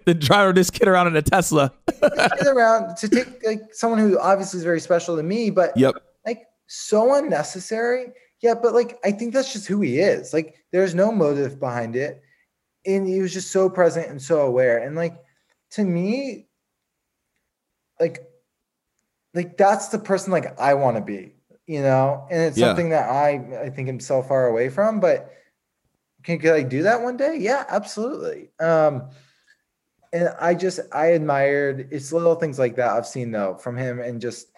[0.04, 1.72] the driver this kid around in a Tesla.
[2.46, 5.94] around to take like someone who obviously is very special to me, but yep.
[6.26, 8.12] like so unnecessary.
[8.40, 10.32] Yeah, but like I think that's just who he is.
[10.32, 12.22] Like there's no motive behind it.
[12.86, 14.78] And he was just so present and so aware.
[14.78, 15.16] And like
[15.72, 16.46] to me,
[18.00, 18.24] like,
[19.34, 21.34] like that's the person like I want to be,
[21.68, 22.68] you know, and it's Yeah.
[22.68, 25.30] something that I I think I'm so far away from, but
[26.24, 27.36] can could I do that one day?
[27.36, 28.50] Yeah, absolutely.
[28.58, 29.10] Um,
[30.12, 34.00] and I just I admired it's little things like that I've seen though from him
[34.00, 34.48] and just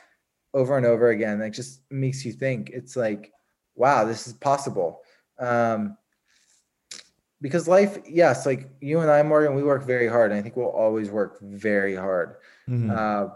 [0.54, 1.42] over and over again.
[1.42, 2.70] It just makes you think.
[2.70, 3.32] It's like,
[3.74, 5.02] wow, this is possible.
[5.38, 5.96] Um,
[7.40, 10.56] because life, yes, like you and I, Morgan, we work very hard, and I think
[10.56, 12.36] we'll always work very hard.
[12.68, 12.90] Mhm.
[12.90, 13.34] Uh,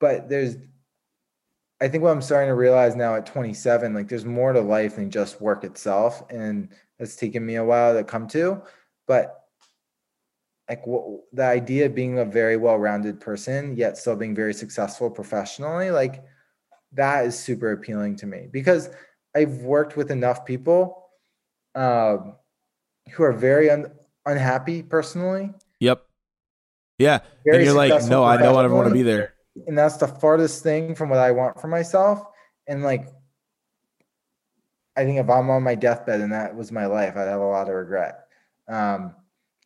[0.00, 0.56] but there's,
[1.82, 4.94] I think what I'm starting to realize now at 27, like there's more to life
[4.94, 6.68] than just work itself, and
[7.00, 8.62] it's taken me a while to come to.
[9.08, 9.34] But
[10.68, 15.10] like what, the idea of being a very well-rounded person, yet still being very successful
[15.10, 16.22] professionally, like
[16.92, 18.88] that is super appealing to me because
[19.34, 21.08] I've worked with enough people
[21.74, 22.36] um,
[23.10, 23.90] who are very un-
[24.24, 25.50] unhappy personally.
[25.80, 26.06] Yep.
[26.98, 27.18] Yeah.
[27.44, 29.31] Very and you're like, no, I don't never want to be there.
[29.66, 32.24] And that's the farthest thing from what I want for myself.
[32.66, 33.08] And like,
[34.96, 37.44] I think if I'm on my deathbed and that was my life, I'd have a
[37.44, 38.26] lot of regret.
[38.68, 39.14] Um,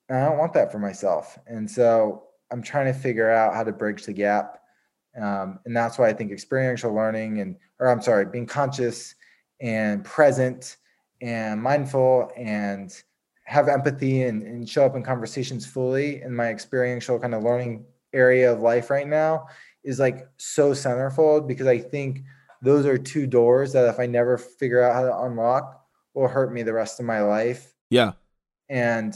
[0.08, 1.38] and I don't want that for myself.
[1.46, 4.60] And so I'm trying to figure out how to bridge the gap.
[5.20, 9.14] Um, and that's why I think experiential learning and, or I'm sorry, being conscious
[9.60, 10.76] and present
[11.22, 12.92] and mindful and
[13.44, 17.84] have empathy and, and show up in conversations fully in my experiential kind of learning
[18.12, 19.46] area of life right now
[19.86, 22.24] is like so centerfold because I think
[22.60, 25.80] those are two doors that if I never figure out how to unlock
[26.12, 27.72] will hurt me the rest of my life.
[27.88, 28.12] Yeah.
[28.68, 29.14] And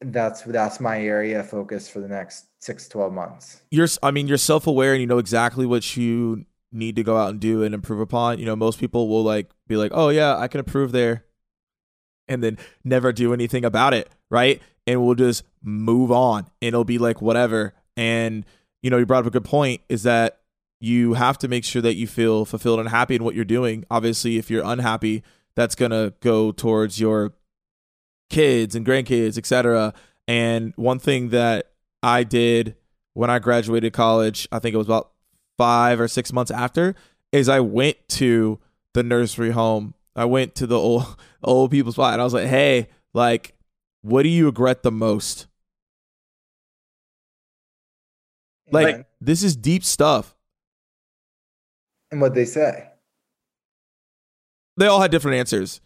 [0.00, 3.60] that's that's my area of focus for the next six, 12 months.
[3.70, 7.16] You're, I mean, you're self aware and you know exactly what you need to go
[7.16, 8.38] out and do and improve upon.
[8.38, 11.24] You know, most people will like be like, oh, yeah, I can improve there.
[12.28, 14.08] And then never do anything about it.
[14.30, 14.62] Right.
[14.86, 17.74] And we'll just move on and it'll be like whatever.
[17.96, 18.44] And,
[18.82, 20.40] you know, you brought up a good point is that
[20.80, 23.84] you have to make sure that you feel fulfilled and happy in what you're doing.
[23.90, 25.22] Obviously, if you're unhappy,
[25.54, 27.34] that's going to go towards your
[28.30, 29.92] kids and grandkids, etc.
[30.26, 31.72] And one thing that
[32.02, 32.76] I did
[33.12, 35.10] when I graduated college, I think it was about
[35.58, 36.94] five or six months after,
[37.32, 38.58] is I went to
[38.94, 39.94] the nursery home.
[40.16, 43.54] I went to the old old people's spot and I was like, hey, like,
[44.02, 45.46] what do you regret the most?
[48.72, 50.34] Like, this is deep stuff.
[52.10, 52.88] and what they say.
[54.76, 55.80] They all had different answers.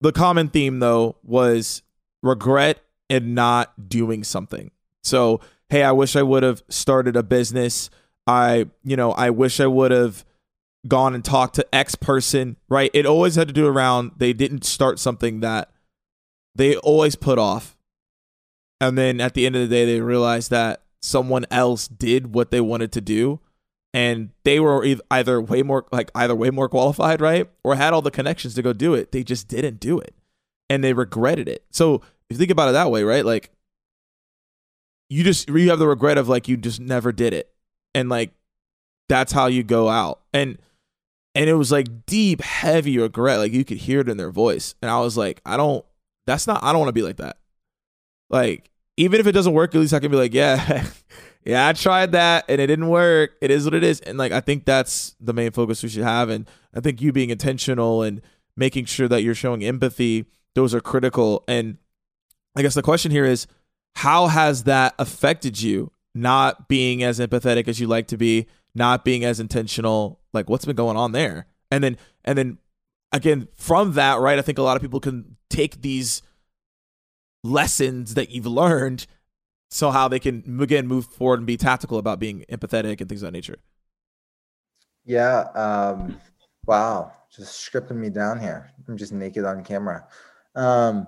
[0.00, 1.82] The common theme, though, was
[2.22, 4.70] regret and not doing something.
[5.02, 7.90] So, hey, I wish I would have started a business.
[8.26, 10.24] I, you know, I wish I would have
[10.86, 12.90] gone and talked to X person, right?
[12.94, 15.70] It always had to do around they didn't start something that
[16.54, 17.76] they always put off.
[18.80, 22.50] And then at the end of the day, they realized that someone else did what
[22.50, 23.40] they wanted to do
[23.94, 27.48] and they were either way more like either way more qualified, right?
[27.64, 29.12] Or had all the connections to go do it.
[29.12, 30.14] They just didn't do it.
[30.68, 31.64] And they regretted it.
[31.70, 33.24] So if you think about it that way, right?
[33.24, 33.50] Like
[35.08, 37.50] you just you have the regret of like you just never did it.
[37.94, 38.32] And like
[39.08, 40.20] that's how you go out.
[40.34, 40.58] And
[41.34, 43.38] and it was like deep, heavy regret.
[43.38, 44.74] Like you could hear it in their voice.
[44.82, 45.84] And I was like, I don't
[46.26, 47.38] that's not I don't want to be like that.
[48.30, 50.86] Like even if it doesn't work, at least I can be like, yeah,
[51.44, 53.32] yeah, I tried that and it didn't work.
[53.40, 54.00] It is what it is.
[54.00, 56.28] And like I think that's the main focus we should have.
[56.28, 58.20] And I think you being intentional and
[58.56, 61.44] making sure that you're showing empathy, those are critical.
[61.46, 61.78] And
[62.56, 63.46] I guess the question here is
[63.94, 69.04] how has that affected you not being as empathetic as you like to be, not
[69.04, 70.20] being as intentional?
[70.32, 71.46] Like what's been going on there?
[71.70, 72.58] And then and then
[73.12, 76.22] again, from that, right, I think a lot of people can take these
[77.42, 79.06] lessons that you've learned
[79.70, 83.22] so how they can again move forward and be tactical about being empathetic and things
[83.22, 83.58] of that nature.
[85.04, 85.40] Yeah.
[85.54, 86.18] Um,
[86.66, 87.12] wow.
[87.34, 88.70] Just scripting me down here.
[88.88, 90.06] I'm just naked on camera.
[90.54, 91.06] Um,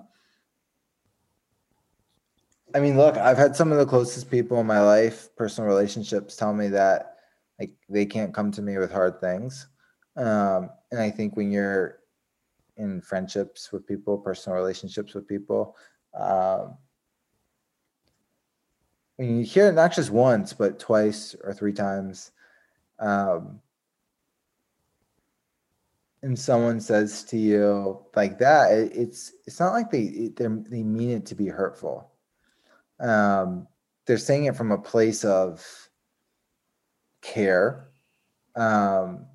[2.73, 6.35] I mean, look, I've had some of the closest people in my life, personal relationships,
[6.35, 7.17] tell me that
[7.59, 9.67] like they can't come to me with hard things.
[10.15, 11.99] Um, and I think when you're
[12.77, 15.75] in friendships with people, personal relationships with people,
[16.13, 16.77] um,
[19.15, 22.31] when you hear it not just once, but twice or three times,
[22.99, 23.59] um,
[26.23, 31.09] and someone says to you like that, it, it's it's not like they they mean
[31.09, 32.11] it to be hurtful.
[32.99, 33.67] Um,
[34.05, 35.65] they're saying it from a place of
[37.21, 37.89] care.
[38.55, 39.25] Um,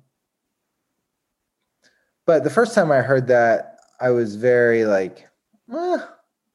[2.25, 5.27] but the first time I heard that, I was very like,
[5.73, 5.97] "Eh,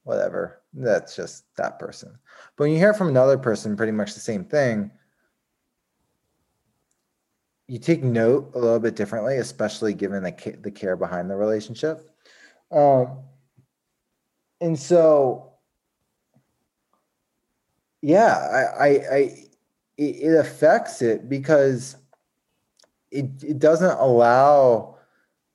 [0.05, 0.63] whatever.
[0.73, 2.19] That's just that person.
[2.57, 4.91] But when you hear from another person, pretty much the same thing,
[7.69, 12.11] you take note a little bit differently, especially given the the care behind the relationship.
[12.71, 13.19] Um,
[14.61, 15.53] and so,
[18.01, 18.37] yeah,
[18.79, 19.45] I, I, I
[19.97, 21.97] it affects it because
[23.11, 24.99] it it doesn't allow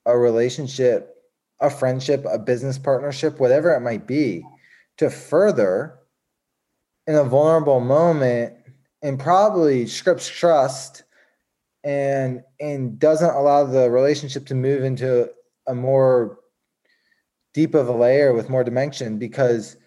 [0.05, 1.16] a relationship,
[1.59, 4.43] a friendship, a business partnership, whatever it might be,
[4.97, 5.99] to further
[7.07, 8.53] in a vulnerable moment
[9.01, 11.03] and probably scripts trust
[11.83, 15.29] and and doesn't allow the relationship to move into
[15.67, 16.39] a more
[17.53, 19.77] deep of a layer with more dimension because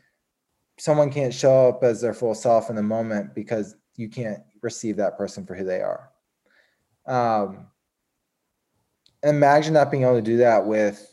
[0.78, 4.96] someone can't show up as their full self in the moment because you can't receive
[4.96, 6.10] that person for who they are.
[7.06, 7.66] Um,
[9.22, 11.09] imagine not being able to do that with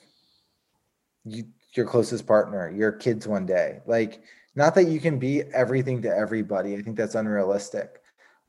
[1.28, 3.80] you, your closest partner your kids one day.
[3.86, 4.22] Like
[4.56, 8.02] not that you can be everything to everybody i think that's unrealistic.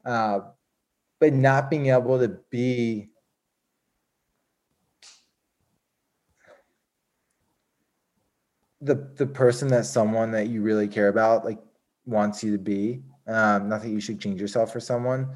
[0.05, 0.41] Uh,
[1.21, 3.11] but not being able to be
[8.81, 11.59] the the person that someone that you really care about like
[12.07, 15.29] wants you to be um not that you should change yourself for someone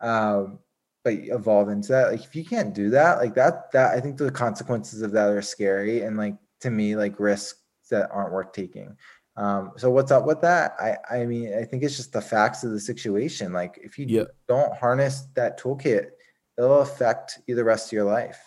[0.00, 0.58] um
[1.02, 2.12] but evolve into that.
[2.12, 5.28] Like if you can't do that like that that i think the consequences of that
[5.28, 7.60] are scary and like to me like risks
[7.90, 8.96] that aren't worth taking
[9.36, 10.74] um, so what's up with that?
[10.78, 13.52] I I mean, I think it's just the facts of the situation.
[13.52, 14.28] Like if you yep.
[14.46, 16.10] don't harness that toolkit,
[16.56, 18.40] it'll affect you the rest of your life.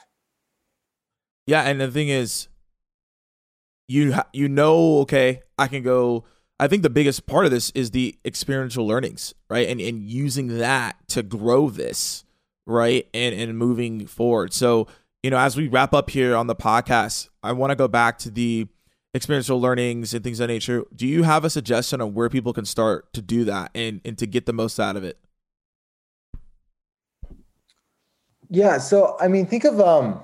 [1.45, 2.47] Yeah, and the thing is,
[3.87, 6.23] you you know, okay, I can go.
[6.59, 9.67] I think the biggest part of this is the experiential learnings, right?
[9.67, 12.23] And and using that to grow this,
[12.65, 13.07] right?
[13.13, 14.53] And and moving forward.
[14.53, 14.87] So,
[15.27, 18.17] you know, as we wrap up here on the podcast, I want to go back
[18.19, 18.65] to the
[19.13, 20.85] experiential learnings and things of that nature.
[20.95, 24.17] Do you have a suggestion on where people can start to do that and, and
[24.19, 25.17] to get the most out of it?
[28.49, 28.77] Yeah.
[28.77, 30.21] So, I mean, think of, um,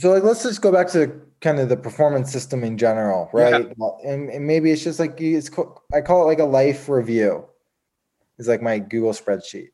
[0.00, 3.68] so like, let's just go back to kind of the performance system in general, right?
[3.78, 3.88] Yeah.
[4.04, 5.48] And, and maybe it's just like, it's,
[5.94, 7.44] I call it like a life review.
[8.36, 9.68] It's like my Google spreadsheet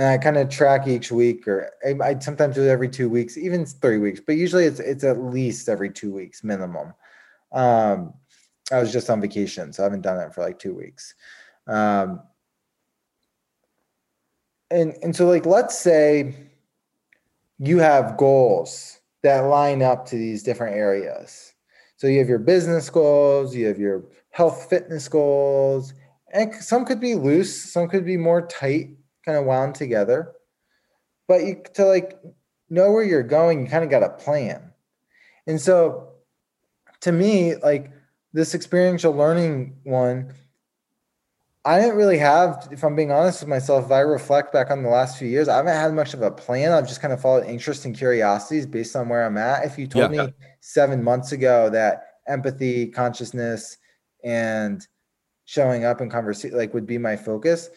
[0.00, 3.10] and I kind of track each week, or I, I, sometimes do it every two
[3.10, 6.94] weeks, even three weeks, but usually it's it's at least every two weeks minimum.
[7.52, 8.14] Um,
[8.72, 11.14] I was just on vacation, so I haven't done it for like two weeks.
[11.66, 12.22] Um,
[14.70, 16.34] and and so like let's say
[17.58, 21.52] you have goals that line up to these different areas.
[21.98, 25.92] So you have your business goals, you have your health fitness goals,
[26.32, 30.32] and some could be loose, some could be more tight kind of wound together.
[31.28, 32.18] But you to like
[32.68, 34.72] know where you're going, you kind of got a plan.
[35.46, 36.08] And so
[37.00, 37.90] to me, like
[38.32, 40.32] this experiential learning one,
[41.64, 44.82] I didn't really have, if I'm being honest with myself, if I reflect back on
[44.82, 46.72] the last few years, I haven't had much of a plan.
[46.72, 49.66] I've just kind of followed interest and curiosities based on where I'm at.
[49.66, 50.26] If you told yeah.
[50.26, 53.76] me seven months ago that empathy, consciousness,
[54.24, 54.86] and
[55.44, 57.68] showing up and conversation like would be my focus,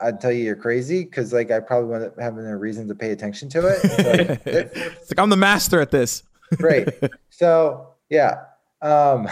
[0.00, 3.10] I'd tell you you're crazy because like I probably wouldn't have a reason to pay
[3.10, 3.84] attention to it.
[3.84, 6.22] Like, it's like I'm the master at this.
[6.56, 6.88] Great.
[7.28, 8.44] So yeah,
[8.82, 9.28] um,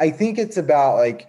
[0.00, 1.28] I think it's about like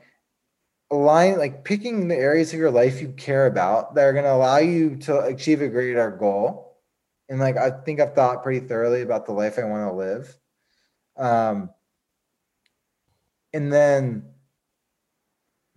[0.91, 4.33] align, like picking the areas of your life you care about that are going to
[4.33, 6.77] allow you to achieve a greater goal.
[7.29, 10.35] And like I think I've thought pretty thoroughly about the life I want to live.
[11.17, 11.69] Um,
[13.53, 14.25] and then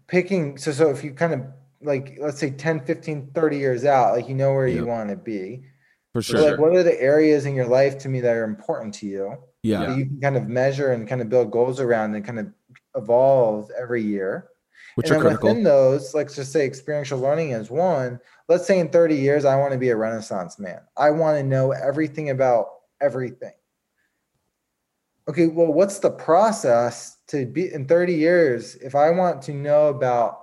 [0.06, 1.42] picking so so if you kind of
[1.82, 5.16] like let's say 10 15 30 years out like you know where you want to
[5.16, 5.62] be.
[6.12, 8.44] For sure so like what are the areas in your life to me that are
[8.44, 9.86] important to you yeah.
[9.86, 12.48] that you can kind of measure and kind of build goals around and kind of
[12.94, 14.48] evolve every year?
[14.96, 15.48] Which and are critical.
[15.48, 18.20] within those let's just say experiential learning is one.
[18.48, 20.80] Let's say in 30 years i want to be a renaissance man.
[20.96, 22.66] I want to know everything about
[23.00, 23.54] everything.
[25.28, 29.88] Okay well what's the process to be in 30 years if i want to know
[29.88, 30.41] about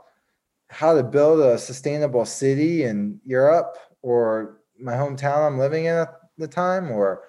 [0.70, 6.14] how to build a sustainable city in Europe or my hometown I'm living in at
[6.38, 7.24] the time, or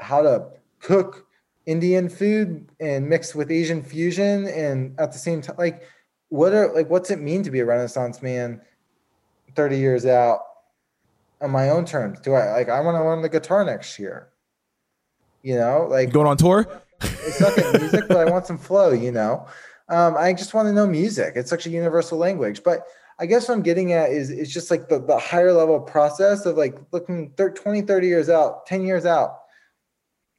[0.00, 0.48] how to
[0.80, 1.26] cook
[1.66, 5.82] Indian food and mix with Asian fusion and at the same time, like
[6.28, 8.60] what are like what's it mean to be a Renaissance man
[9.54, 10.40] 30 years out
[11.40, 12.18] on my own terms?
[12.20, 14.30] Do I like I want to learn the guitar next year?
[15.42, 16.66] You know, like going on tour?
[17.02, 19.46] I suck at music, but I want some flow, you know.
[19.90, 21.34] Um, I just want to know music.
[21.36, 22.62] It's such a universal language.
[22.62, 22.86] But
[23.18, 26.46] I guess what I'm getting at is it's just like the, the higher level process
[26.46, 29.36] of like looking 30, 20, 30 years out, 10 years out.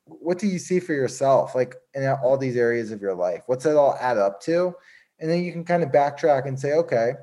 [0.05, 3.65] what do you see for yourself like in all these areas of your life what's
[3.65, 4.73] it all add up to
[5.19, 7.13] and then you can kind of backtrack and say okay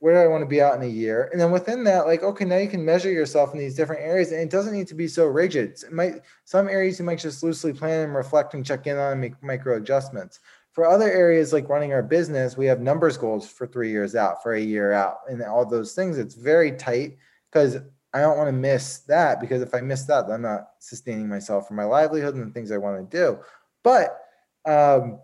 [0.00, 2.22] where do i want to be out in a year and then within that like
[2.22, 4.94] okay now you can measure yourself in these different areas and it doesn't need to
[4.94, 8.66] be so rigid it might some areas you might just loosely plan and reflect and
[8.66, 10.40] check in on and make micro adjustments
[10.76, 14.42] for other areas like running our business we have numbers goals for three years out
[14.42, 17.16] for a year out and all those things it's very tight
[17.50, 17.78] because
[18.16, 21.68] I don't want to miss that because if I miss that, I'm not sustaining myself
[21.68, 23.38] for my livelihood and the things I want to do.
[23.84, 24.18] But
[24.64, 25.20] um,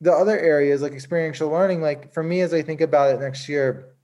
[0.00, 3.48] the other areas like experiential learning, like for me, as I think about it next
[3.48, 3.94] year,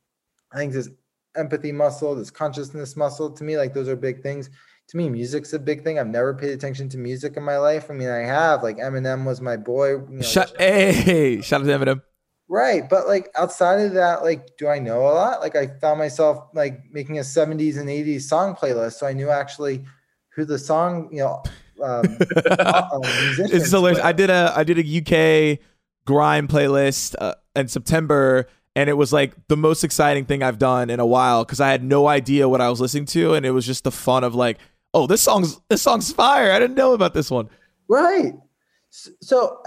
[0.53, 0.89] I think this
[1.37, 4.51] empathy muscle, this consciousness muscle, to me, like those are big things.
[4.89, 5.99] To me, music's a big thing.
[5.99, 7.91] I've never paid attention to music in my life.
[7.91, 8.63] I mean, I have.
[8.63, 9.91] Like Eminem was my boy.
[9.91, 12.03] You know, Shut, hey, shout out to Eminem.
[12.49, 12.89] Right.
[12.89, 15.41] But like outside of that, like, do I know a lot?
[15.41, 18.93] Like I found myself like making a 70s and 80s song playlist.
[18.95, 19.85] So I knew actually
[20.35, 21.43] who the song, you know,
[21.83, 22.05] um,
[22.47, 24.01] uh, it's hilarious.
[24.03, 25.59] I did a I did a UK
[26.05, 30.89] grime playlist uh, in September and it was like the most exciting thing I've done
[30.89, 33.51] in a while because I had no idea what I was listening to and it
[33.51, 34.59] was just the fun of like,
[34.97, 36.51] oh, this song's this song's fire.
[36.51, 37.49] I didn't know about this one.
[37.89, 38.33] Right.
[38.91, 39.63] So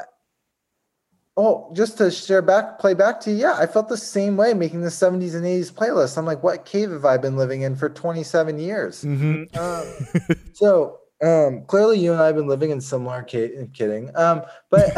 [1.41, 3.37] Oh, just to share back, play back to you.
[3.37, 6.17] Yeah, I felt the same way making the 70s and 80s playlist.
[6.17, 9.05] I'm like, what cave have I been living in for 27 years?
[9.05, 9.57] Mm-hmm.
[9.57, 13.25] Um, so um, clearly, you and I have been living in similar.
[13.29, 14.91] Ca- kidding, um, but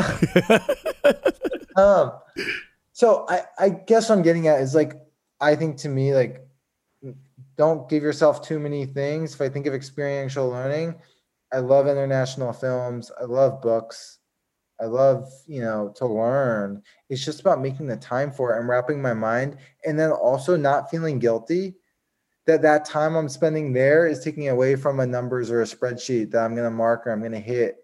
[1.77, 2.13] um,
[2.91, 4.93] so I, I guess what I'm getting at is like,
[5.39, 6.43] I think to me, like,
[7.61, 9.35] don't give yourself too many things.
[9.35, 10.95] If I think of experiential learning,
[11.53, 13.11] I love international films.
[13.21, 14.17] I love books.
[14.79, 16.81] I love, you know, to learn.
[17.11, 20.57] It's just about making the time for it and wrapping my mind and then also
[20.57, 21.75] not feeling guilty
[22.47, 26.31] that that time I'm spending there is taking away from a numbers or a spreadsheet
[26.31, 27.77] that I'm going to mark or I'm going to hit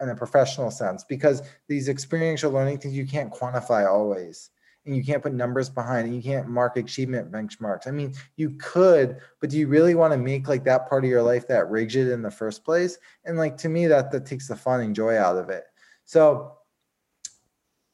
[0.00, 4.48] in a professional sense because these experiential learning things you can't quantify always
[4.86, 7.86] and you can't put numbers behind and you can't mark achievement benchmarks.
[7.86, 11.10] I mean, you could, but do you really want to make like that part of
[11.10, 12.96] your life that rigid in the first place?
[13.24, 15.64] And like to me that that takes the fun and joy out of it.
[16.04, 16.58] So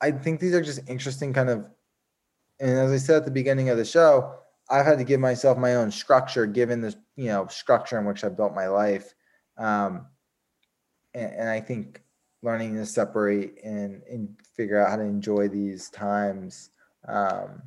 [0.00, 1.64] I think these are just interesting kind of,
[2.60, 4.34] and as I said at the beginning of the show,
[4.68, 8.22] I've had to give myself my own structure given this, you know, structure in which
[8.22, 9.14] I've built my life.
[9.56, 10.06] Um,
[11.14, 12.02] and, and I think
[12.42, 16.70] learning to separate and, and figure out how to enjoy these times.
[17.08, 17.62] Um,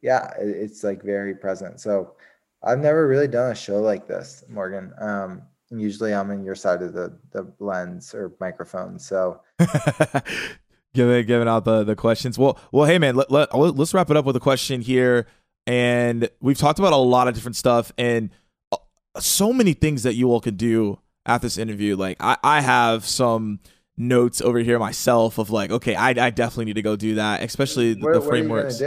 [0.00, 1.80] yeah, it, it's like very present.
[1.80, 2.14] So
[2.62, 4.92] I've never really done a show like this, Morgan.
[4.98, 8.98] Um, usually I'm in your side of the the lens or microphone.
[8.98, 9.40] So
[10.94, 12.38] giving giving out the the questions.
[12.38, 15.26] Well, well, hey man, let, let let's wrap it up with a question here.
[15.66, 18.30] And we've talked about a lot of different stuff and
[18.72, 18.78] uh,
[19.20, 21.96] so many things that you all can do at this interview.
[21.96, 23.60] Like I, I have some
[23.96, 27.42] notes over here myself of like, okay, I, I definitely need to go do that,
[27.42, 28.80] especially the, what, the frameworks.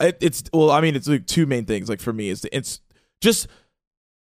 [0.00, 1.88] It, it's well, I mean, it's like two main things.
[1.88, 2.80] Like for me, is it's
[3.20, 3.46] just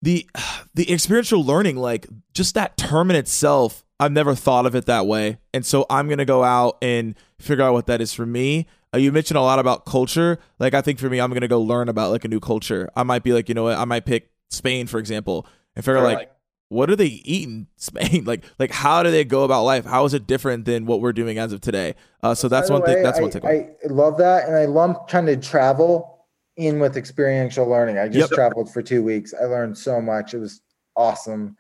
[0.01, 0.27] the
[0.73, 5.07] the experiential learning like just that term in itself i've never thought of it that
[5.07, 5.39] way.
[5.53, 8.67] And so i'm gonna go out and figure out what that is for me.
[8.93, 10.39] Uh, you mentioned a lot about culture.
[10.59, 12.89] Like i think for me i'm gonna go learn about like a new culture.
[12.95, 15.45] I might be like you know what i might pick spain for example
[15.75, 16.31] and figure out like
[16.69, 20.05] what do they eat in spain like like how do they go about life how
[20.05, 22.95] is it different than what we're doing as of today uh, so that's one way,
[22.95, 26.17] thing that's I, one thing i love that and i love trying to travel
[26.57, 27.97] in with experiential learning.
[27.97, 28.35] I just yep.
[28.35, 29.33] traveled for two weeks.
[29.33, 30.33] I learned so much.
[30.33, 30.61] It was
[30.95, 31.55] awesome.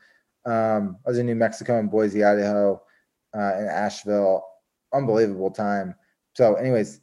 [0.45, 2.81] Um, I was in New Mexico and Boise, Idaho,
[3.37, 4.43] uh, in Asheville.
[4.93, 5.93] Unbelievable time.
[6.35, 6.99] So, anyways,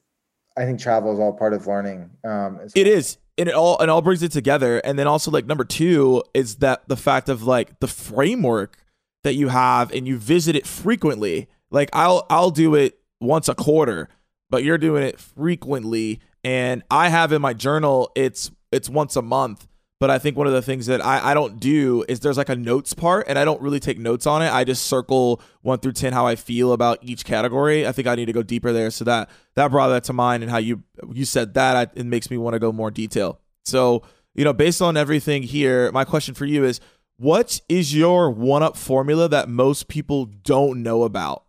[0.57, 2.11] I think travel is all part of learning.
[2.25, 4.79] Um, it is, and it all and all brings it together.
[4.79, 8.79] And then also, like number two is that the fact of like the framework
[9.23, 11.49] that you have, and you visit it frequently.
[11.71, 14.09] Like I'll I'll do it once a quarter,
[14.51, 19.23] but you're doing it frequently and I have in my journal it's it's once a
[19.23, 19.67] month.
[20.05, 22.51] But I think one of the things that I, I don't do is there's like
[22.51, 24.53] a notes part and I don't really take notes on it.
[24.53, 27.87] I just circle one through ten how I feel about each category.
[27.87, 28.91] I think I need to go deeper there.
[28.91, 32.05] So that that brought that to mind and how you you said that I, it
[32.05, 33.41] makes me want to go more detail.
[33.65, 34.03] So,
[34.35, 36.81] you know, based on everything here, my question for you is
[37.17, 41.45] what is your one up formula that most people don't know about?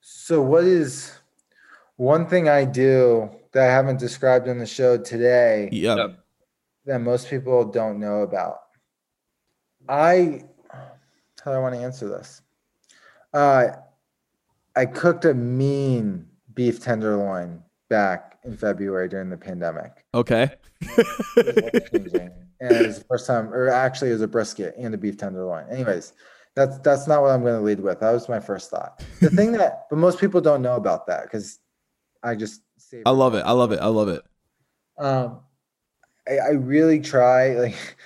[0.00, 1.18] So what is
[1.96, 6.22] one thing I do that I haven't described in the show today yep.
[6.84, 8.58] that most people don't know about.
[9.88, 10.42] I
[11.42, 12.42] how do I want to answer this?
[13.32, 13.68] Uh,
[14.74, 20.04] I cooked a mean beef tenderloin back in February during the pandemic.
[20.12, 20.50] Okay.
[20.82, 20.98] and
[22.60, 25.64] it was the first time, or actually, it was a brisket and a beef tenderloin.
[25.70, 26.12] Anyways,
[26.54, 28.00] that's that's not what I'm going to lead with.
[28.00, 29.02] That was my first thought.
[29.22, 31.58] The thing that, but most people don't know about that because
[32.22, 32.60] I just.
[33.04, 33.44] I love it.
[33.44, 33.80] I love it.
[33.80, 34.22] I love it.
[34.98, 35.40] Um,
[36.28, 37.54] I, I really try.
[37.66, 37.96] Like,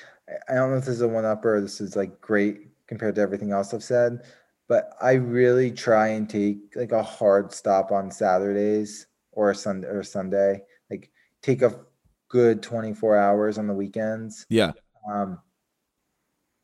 [0.49, 3.17] I don't know if this is a one up or this is like great compared
[3.17, 4.21] to everything else I've said,
[4.69, 9.89] but I really try and take like a hard stop on Saturdays or a Sunday
[9.89, 10.63] or Sunday.
[10.89, 11.11] Like,
[11.43, 11.81] take a
[12.29, 14.47] good 24 hours on the weekends.
[14.49, 14.73] Yeah.
[15.11, 15.41] Um,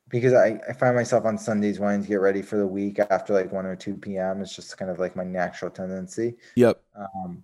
[0.09, 3.35] because I, I find myself on Sundays wanting to get ready for the week after
[3.35, 4.41] like 1 or 2 p.m.
[4.41, 6.37] It's just kind of like my natural tendency.
[6.55, 6.81] Yep.
[6.97, 7.43] Um,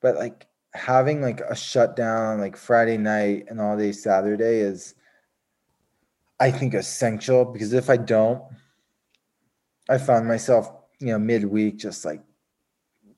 [0.00, 4.94] but like having like a shutdown like Friday night and all day Saturday is,
[6.38, 8.42] I think, essential because if I don't,
[9.88, 10.70] I found myself,
[11.00, 12.22] you know, midweek just like,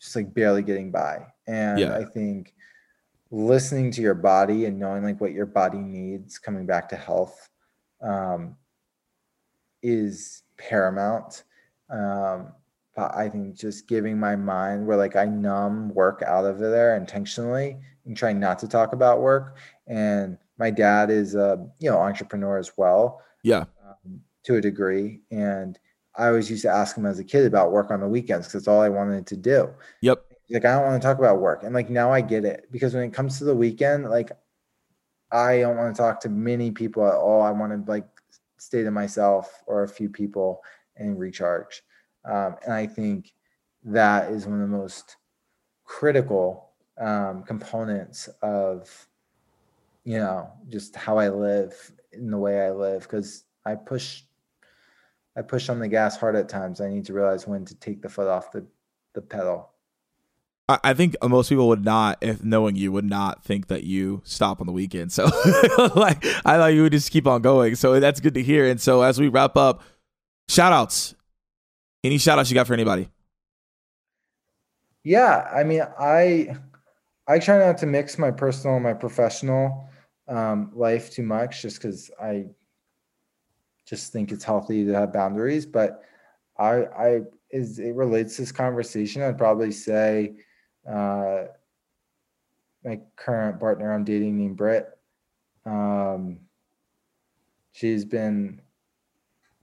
[0.01, 1.27] just like barely getting by.
[1.47, 1.97] And Yeah.
[1.97, 2.55] I think
[3.31, 7.49] listening to your body and knowing like what your body needs coming back to health
[8.01, 8.57] um,
[9.83, 11.45] is paramount.
[11.91, 12.53] Um,
[12.97, 17.79] I think just giving my mind where like I numb work out of there intentionally
[18.05, 19.57] and trying not to talk about work.
[19.87, 23.65] And my dad is a you know entrepreneur as well Yeah.
[23.87, 25.79] um, to a degree, and
[26.17, 28.65] I always used to ask him as a kid about work on the weekends because
[28.65, 29.71] that's all I wanted to do
[30.03, 30.25] Yep.
[30.51, 31.63] like I don't want to talk about work.
[31.63, 34.31] And like now I get it because when it comes to the weekend, like
[35.31, 37.41] I don't want to talk to many people at all.
[37.43, 38.07] I want to like
[38.59, 40.61] stay to myself or a few people
[40.97, 41.83] and recharge.
[42.25, 43.33] Um, and I think
[43.85, 45.17] that is one of the most
[45.85, 46.71] critical
[47.01, 49.09] um, components of
[50.05, 51.75] you know just how I live
[52.13, 54.23] in the way I live because I push
[55.37, 56.81] I push on the gas hard at times.
[56.81, 58.67] I need to realize when to take the foot off the
[59.15, 59.71] the pedal.
[60.69, 64.23] I I think most people would not, if knowing you, would not think that you
[64.25, 65.13] stop on the weekend.
[65.13, 65.25] So,
[65.97, 67.75] like, I thought you would just keep on going.
[67.75, 68.69] So that's good to hear.
[68.69, 69.83] And so, as we wrap up,
[70.49, 71.15] shout outs.
[72.05, 73.09] Any shout outs you got for anybody?
[75.05, 76.57] Yeah, I mean, I
[77.29, 79.89] I try not to mix my personal and my professional
[80.29, 82.47] um, life too much, just because I
[83.87, 85.67] just think it's healthy to have boundaries.
[85.67, 86.03] But
[86.59, 89.23] I I is it relates to this conversation.
[89.23, 90.37] I'd probably say
[90.89, 91.45] uh,
[92.85, 94.89] my current partner I'm dating named Britt.
[95.65, 96.41] Um,
[97.73, 98.61] she's been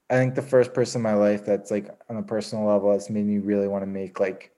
[0.10, 3.10] I think the first person in my life that's like on a personal level that's
[3.10, 4.52] made me really want to make like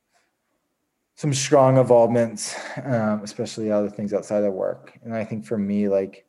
[1.16, 4.98] some strong involvements, um, especially other things outside of work.
[5.04, 6.26] And I think for me, like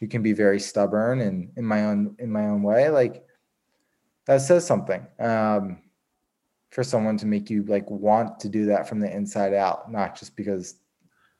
[0.00, 3.24] you can be very stubborn and in my own in my own way, like
[4.26, 5.06] that says something.
[5.18, 5.82] Um,
[6.70, 10.18] for someone to make you like want to do that from the inside out, not
[10.18, 10.74] just because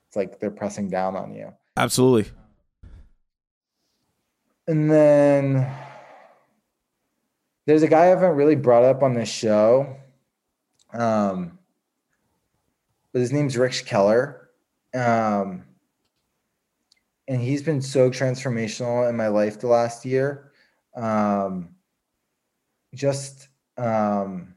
[0.08, 1.52] it's like they're pressing down on you.
[1.76, 2.32] Absolutely.
[4.66, 5.70] And then
[7.66, 9.96] there's a guy I haven't really brought up on this show.
[10.92, 11.58] Um,
[13.12, 14.50] but his name's Rich Keller.
[14.94, 15.64] Um,
[17.28, 20.52] and he's been so transformational in my life the last year.
[20.94, 21.70] Um,
[22.94, 24.54] just, um,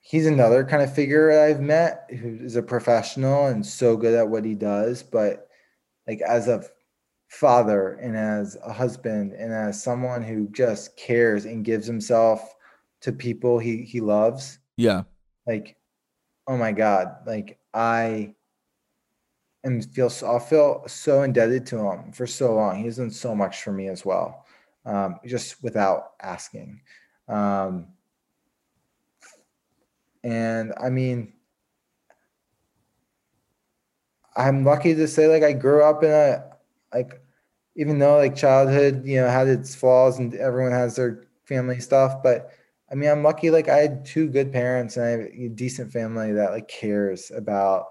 [0.00, 4.28] he's another kind of figure I've met who is a professional and so good at
[4.28, 5.02] what he does.
[5.04, 5.48] But
[6.08, 6.64] like as a
[7.30, 12.54] father and as a husband and as someone who just cares and gives himself
[13.00, 14.58] to people he he loves.
[14.76, 15.02] Yeah.
[15.46, 15.76] like
[16.46, 18.34] oh my god like i
[19.64, 22.82] am feel so, i feel so indebted to him for so long.
[22.82, 24.46] He's done so much for me as well
[24.84, 26.80] um, just without asking.
[27.28, 27.88] Um,
[30.22, 31.32] and i mean
[34.36, 36.49] i'm lucky to say like i grew up in a
[36.92, 37.20] like
[37.76, 42.22] even though like childhood you know had its flaws and everyone has their family stuff
[42.22, 42.50] but
[42.90, 45.92] i mean i'm lucky like i had two good parents and i have a decent
[45.92, 47.86] family that like cares about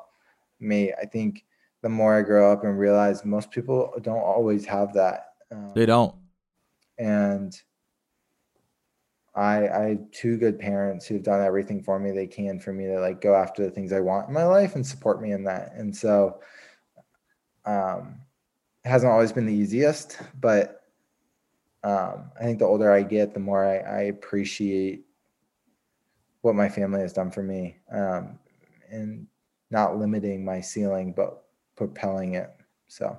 [0.59, 1.45] me i think
[1.81, 5.85] the more i grow up and realize most people don't always have that um, They
[5.85, 6.13] don't.
[6.97, 7.59] and
[9.35, 12.85] I I have two good parents who've done everything for me they can for me
[12.87, 15.43] to like go after the things I want in my life and support me in
[15.45, 15.71] that.
[15.75, 16.41] And so
[17.65, 18.18] um
[18.89, 20.83] hasn't always been the easiest, but
[21.83, 25.05] um I think the older I get, the more I, I appreciate
[26.41, 27.77] what my family has done for me.
[27.91, 28.39] Um
[28.89, 29.27] and
[29.71, 31.43] not limiting my ceiling but
[31.75, 32.49] propelling it.
[32.87, 33.17] So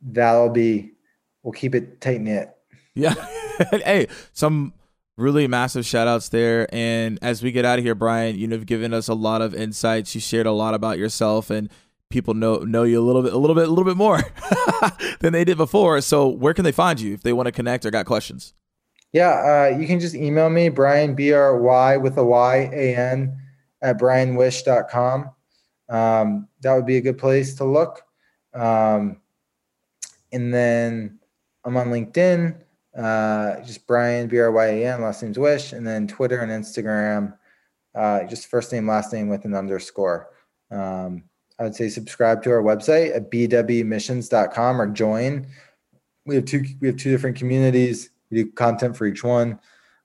[0.00, 0.92] that'll be
[1.42, 2.50] we'll keep it tight knit.
[2.94, 3.14] Yeah.
[3.70, 4.72] hey, some
[5.16, 6.72] really massive shout outs there.
[6.74, 9.42] And as we get out of here, Brian, you know, you've given us a lot
[9.42, 10.14] of insights.
[10.14, 11.70] You shared a lot about yourself and
[12.10, 14.22] people know know you a little bit a little bit a little bit more
[15.20, 16.00] than they did before.
[16.00, 18.54] So where can they find you if they want to connect or got questions?
[19.12, 22.96] Yeah, uh, you can just email me, Brian B R Y with a Y A
[22.96, 23.38] N
[23.82, 25.30] at brianwish.com.
[25.88, 28.02] Um, that would be a good place to look.
[28.54, 29.20] Um,
[30.32, 31.18] and then
[31.64, 32.60] I'm on LinkedIn,
[32.96, 36.50] uh, just Brian B R Y A N, last name's Wish, and then Twitter and
[36.50, 37.36] Instagram,
[37.94, 40.30] uh, just first name, last name with an underscore.
[40.70, 41.24] Um,
[41.58, 45.46] I would say subscribe to our website at bwmissions.com or join.
[46.26, 48.10] We have two we have two different communities.
[48.30, 49.58] We do content for each one.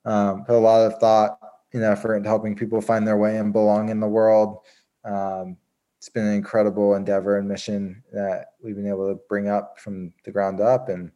[0.05, 1.37] Um, put a lot of thought
[1.73, 4.59] and effort into helping people find their way and belong in the world.
[5.03, 5.57] Um,
[5.97, 10.13] it's been an incredible endeavor and mission that we've been able to bring up from
[10.23, 11.11] the ground up and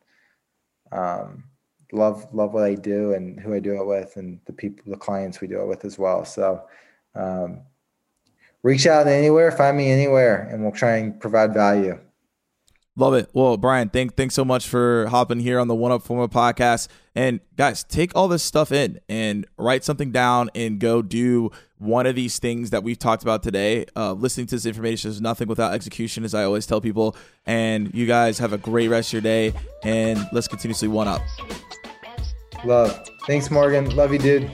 [0.91, 1.43] um,
[1.91, 4.97] love love what I do and who I do it with and the people the
[4.97, 6.25] clients we do it with as well.
[6.25, 6.65] So
[7.15, 7.61] um,
[8.65, 11.99] reach out anywhere, find me anywhere, and we'll try and provide value.
[12.97, 13.29] Love it.
[13.31, 16.87] Well, Brian, thank thanks so much for hopping here on the One Up Formula podcast.
[17.13, 22.07] And guys, take all this stuff in and write something down and go do one
[22.07, 23.85] of these things that we've talked about today.
[23.95, 27.15] Uh, listening to this information is nothing without execution, as I always tell people.
[27.45, 29.53] And you guys have a great rest of your day,
[29.83, 31.21] and let's continuously one up.
[32.63, 33.07] Love.
[33.27, 33.93] Thanks, Morgan.
[33.95, 34.49] Love you, dude.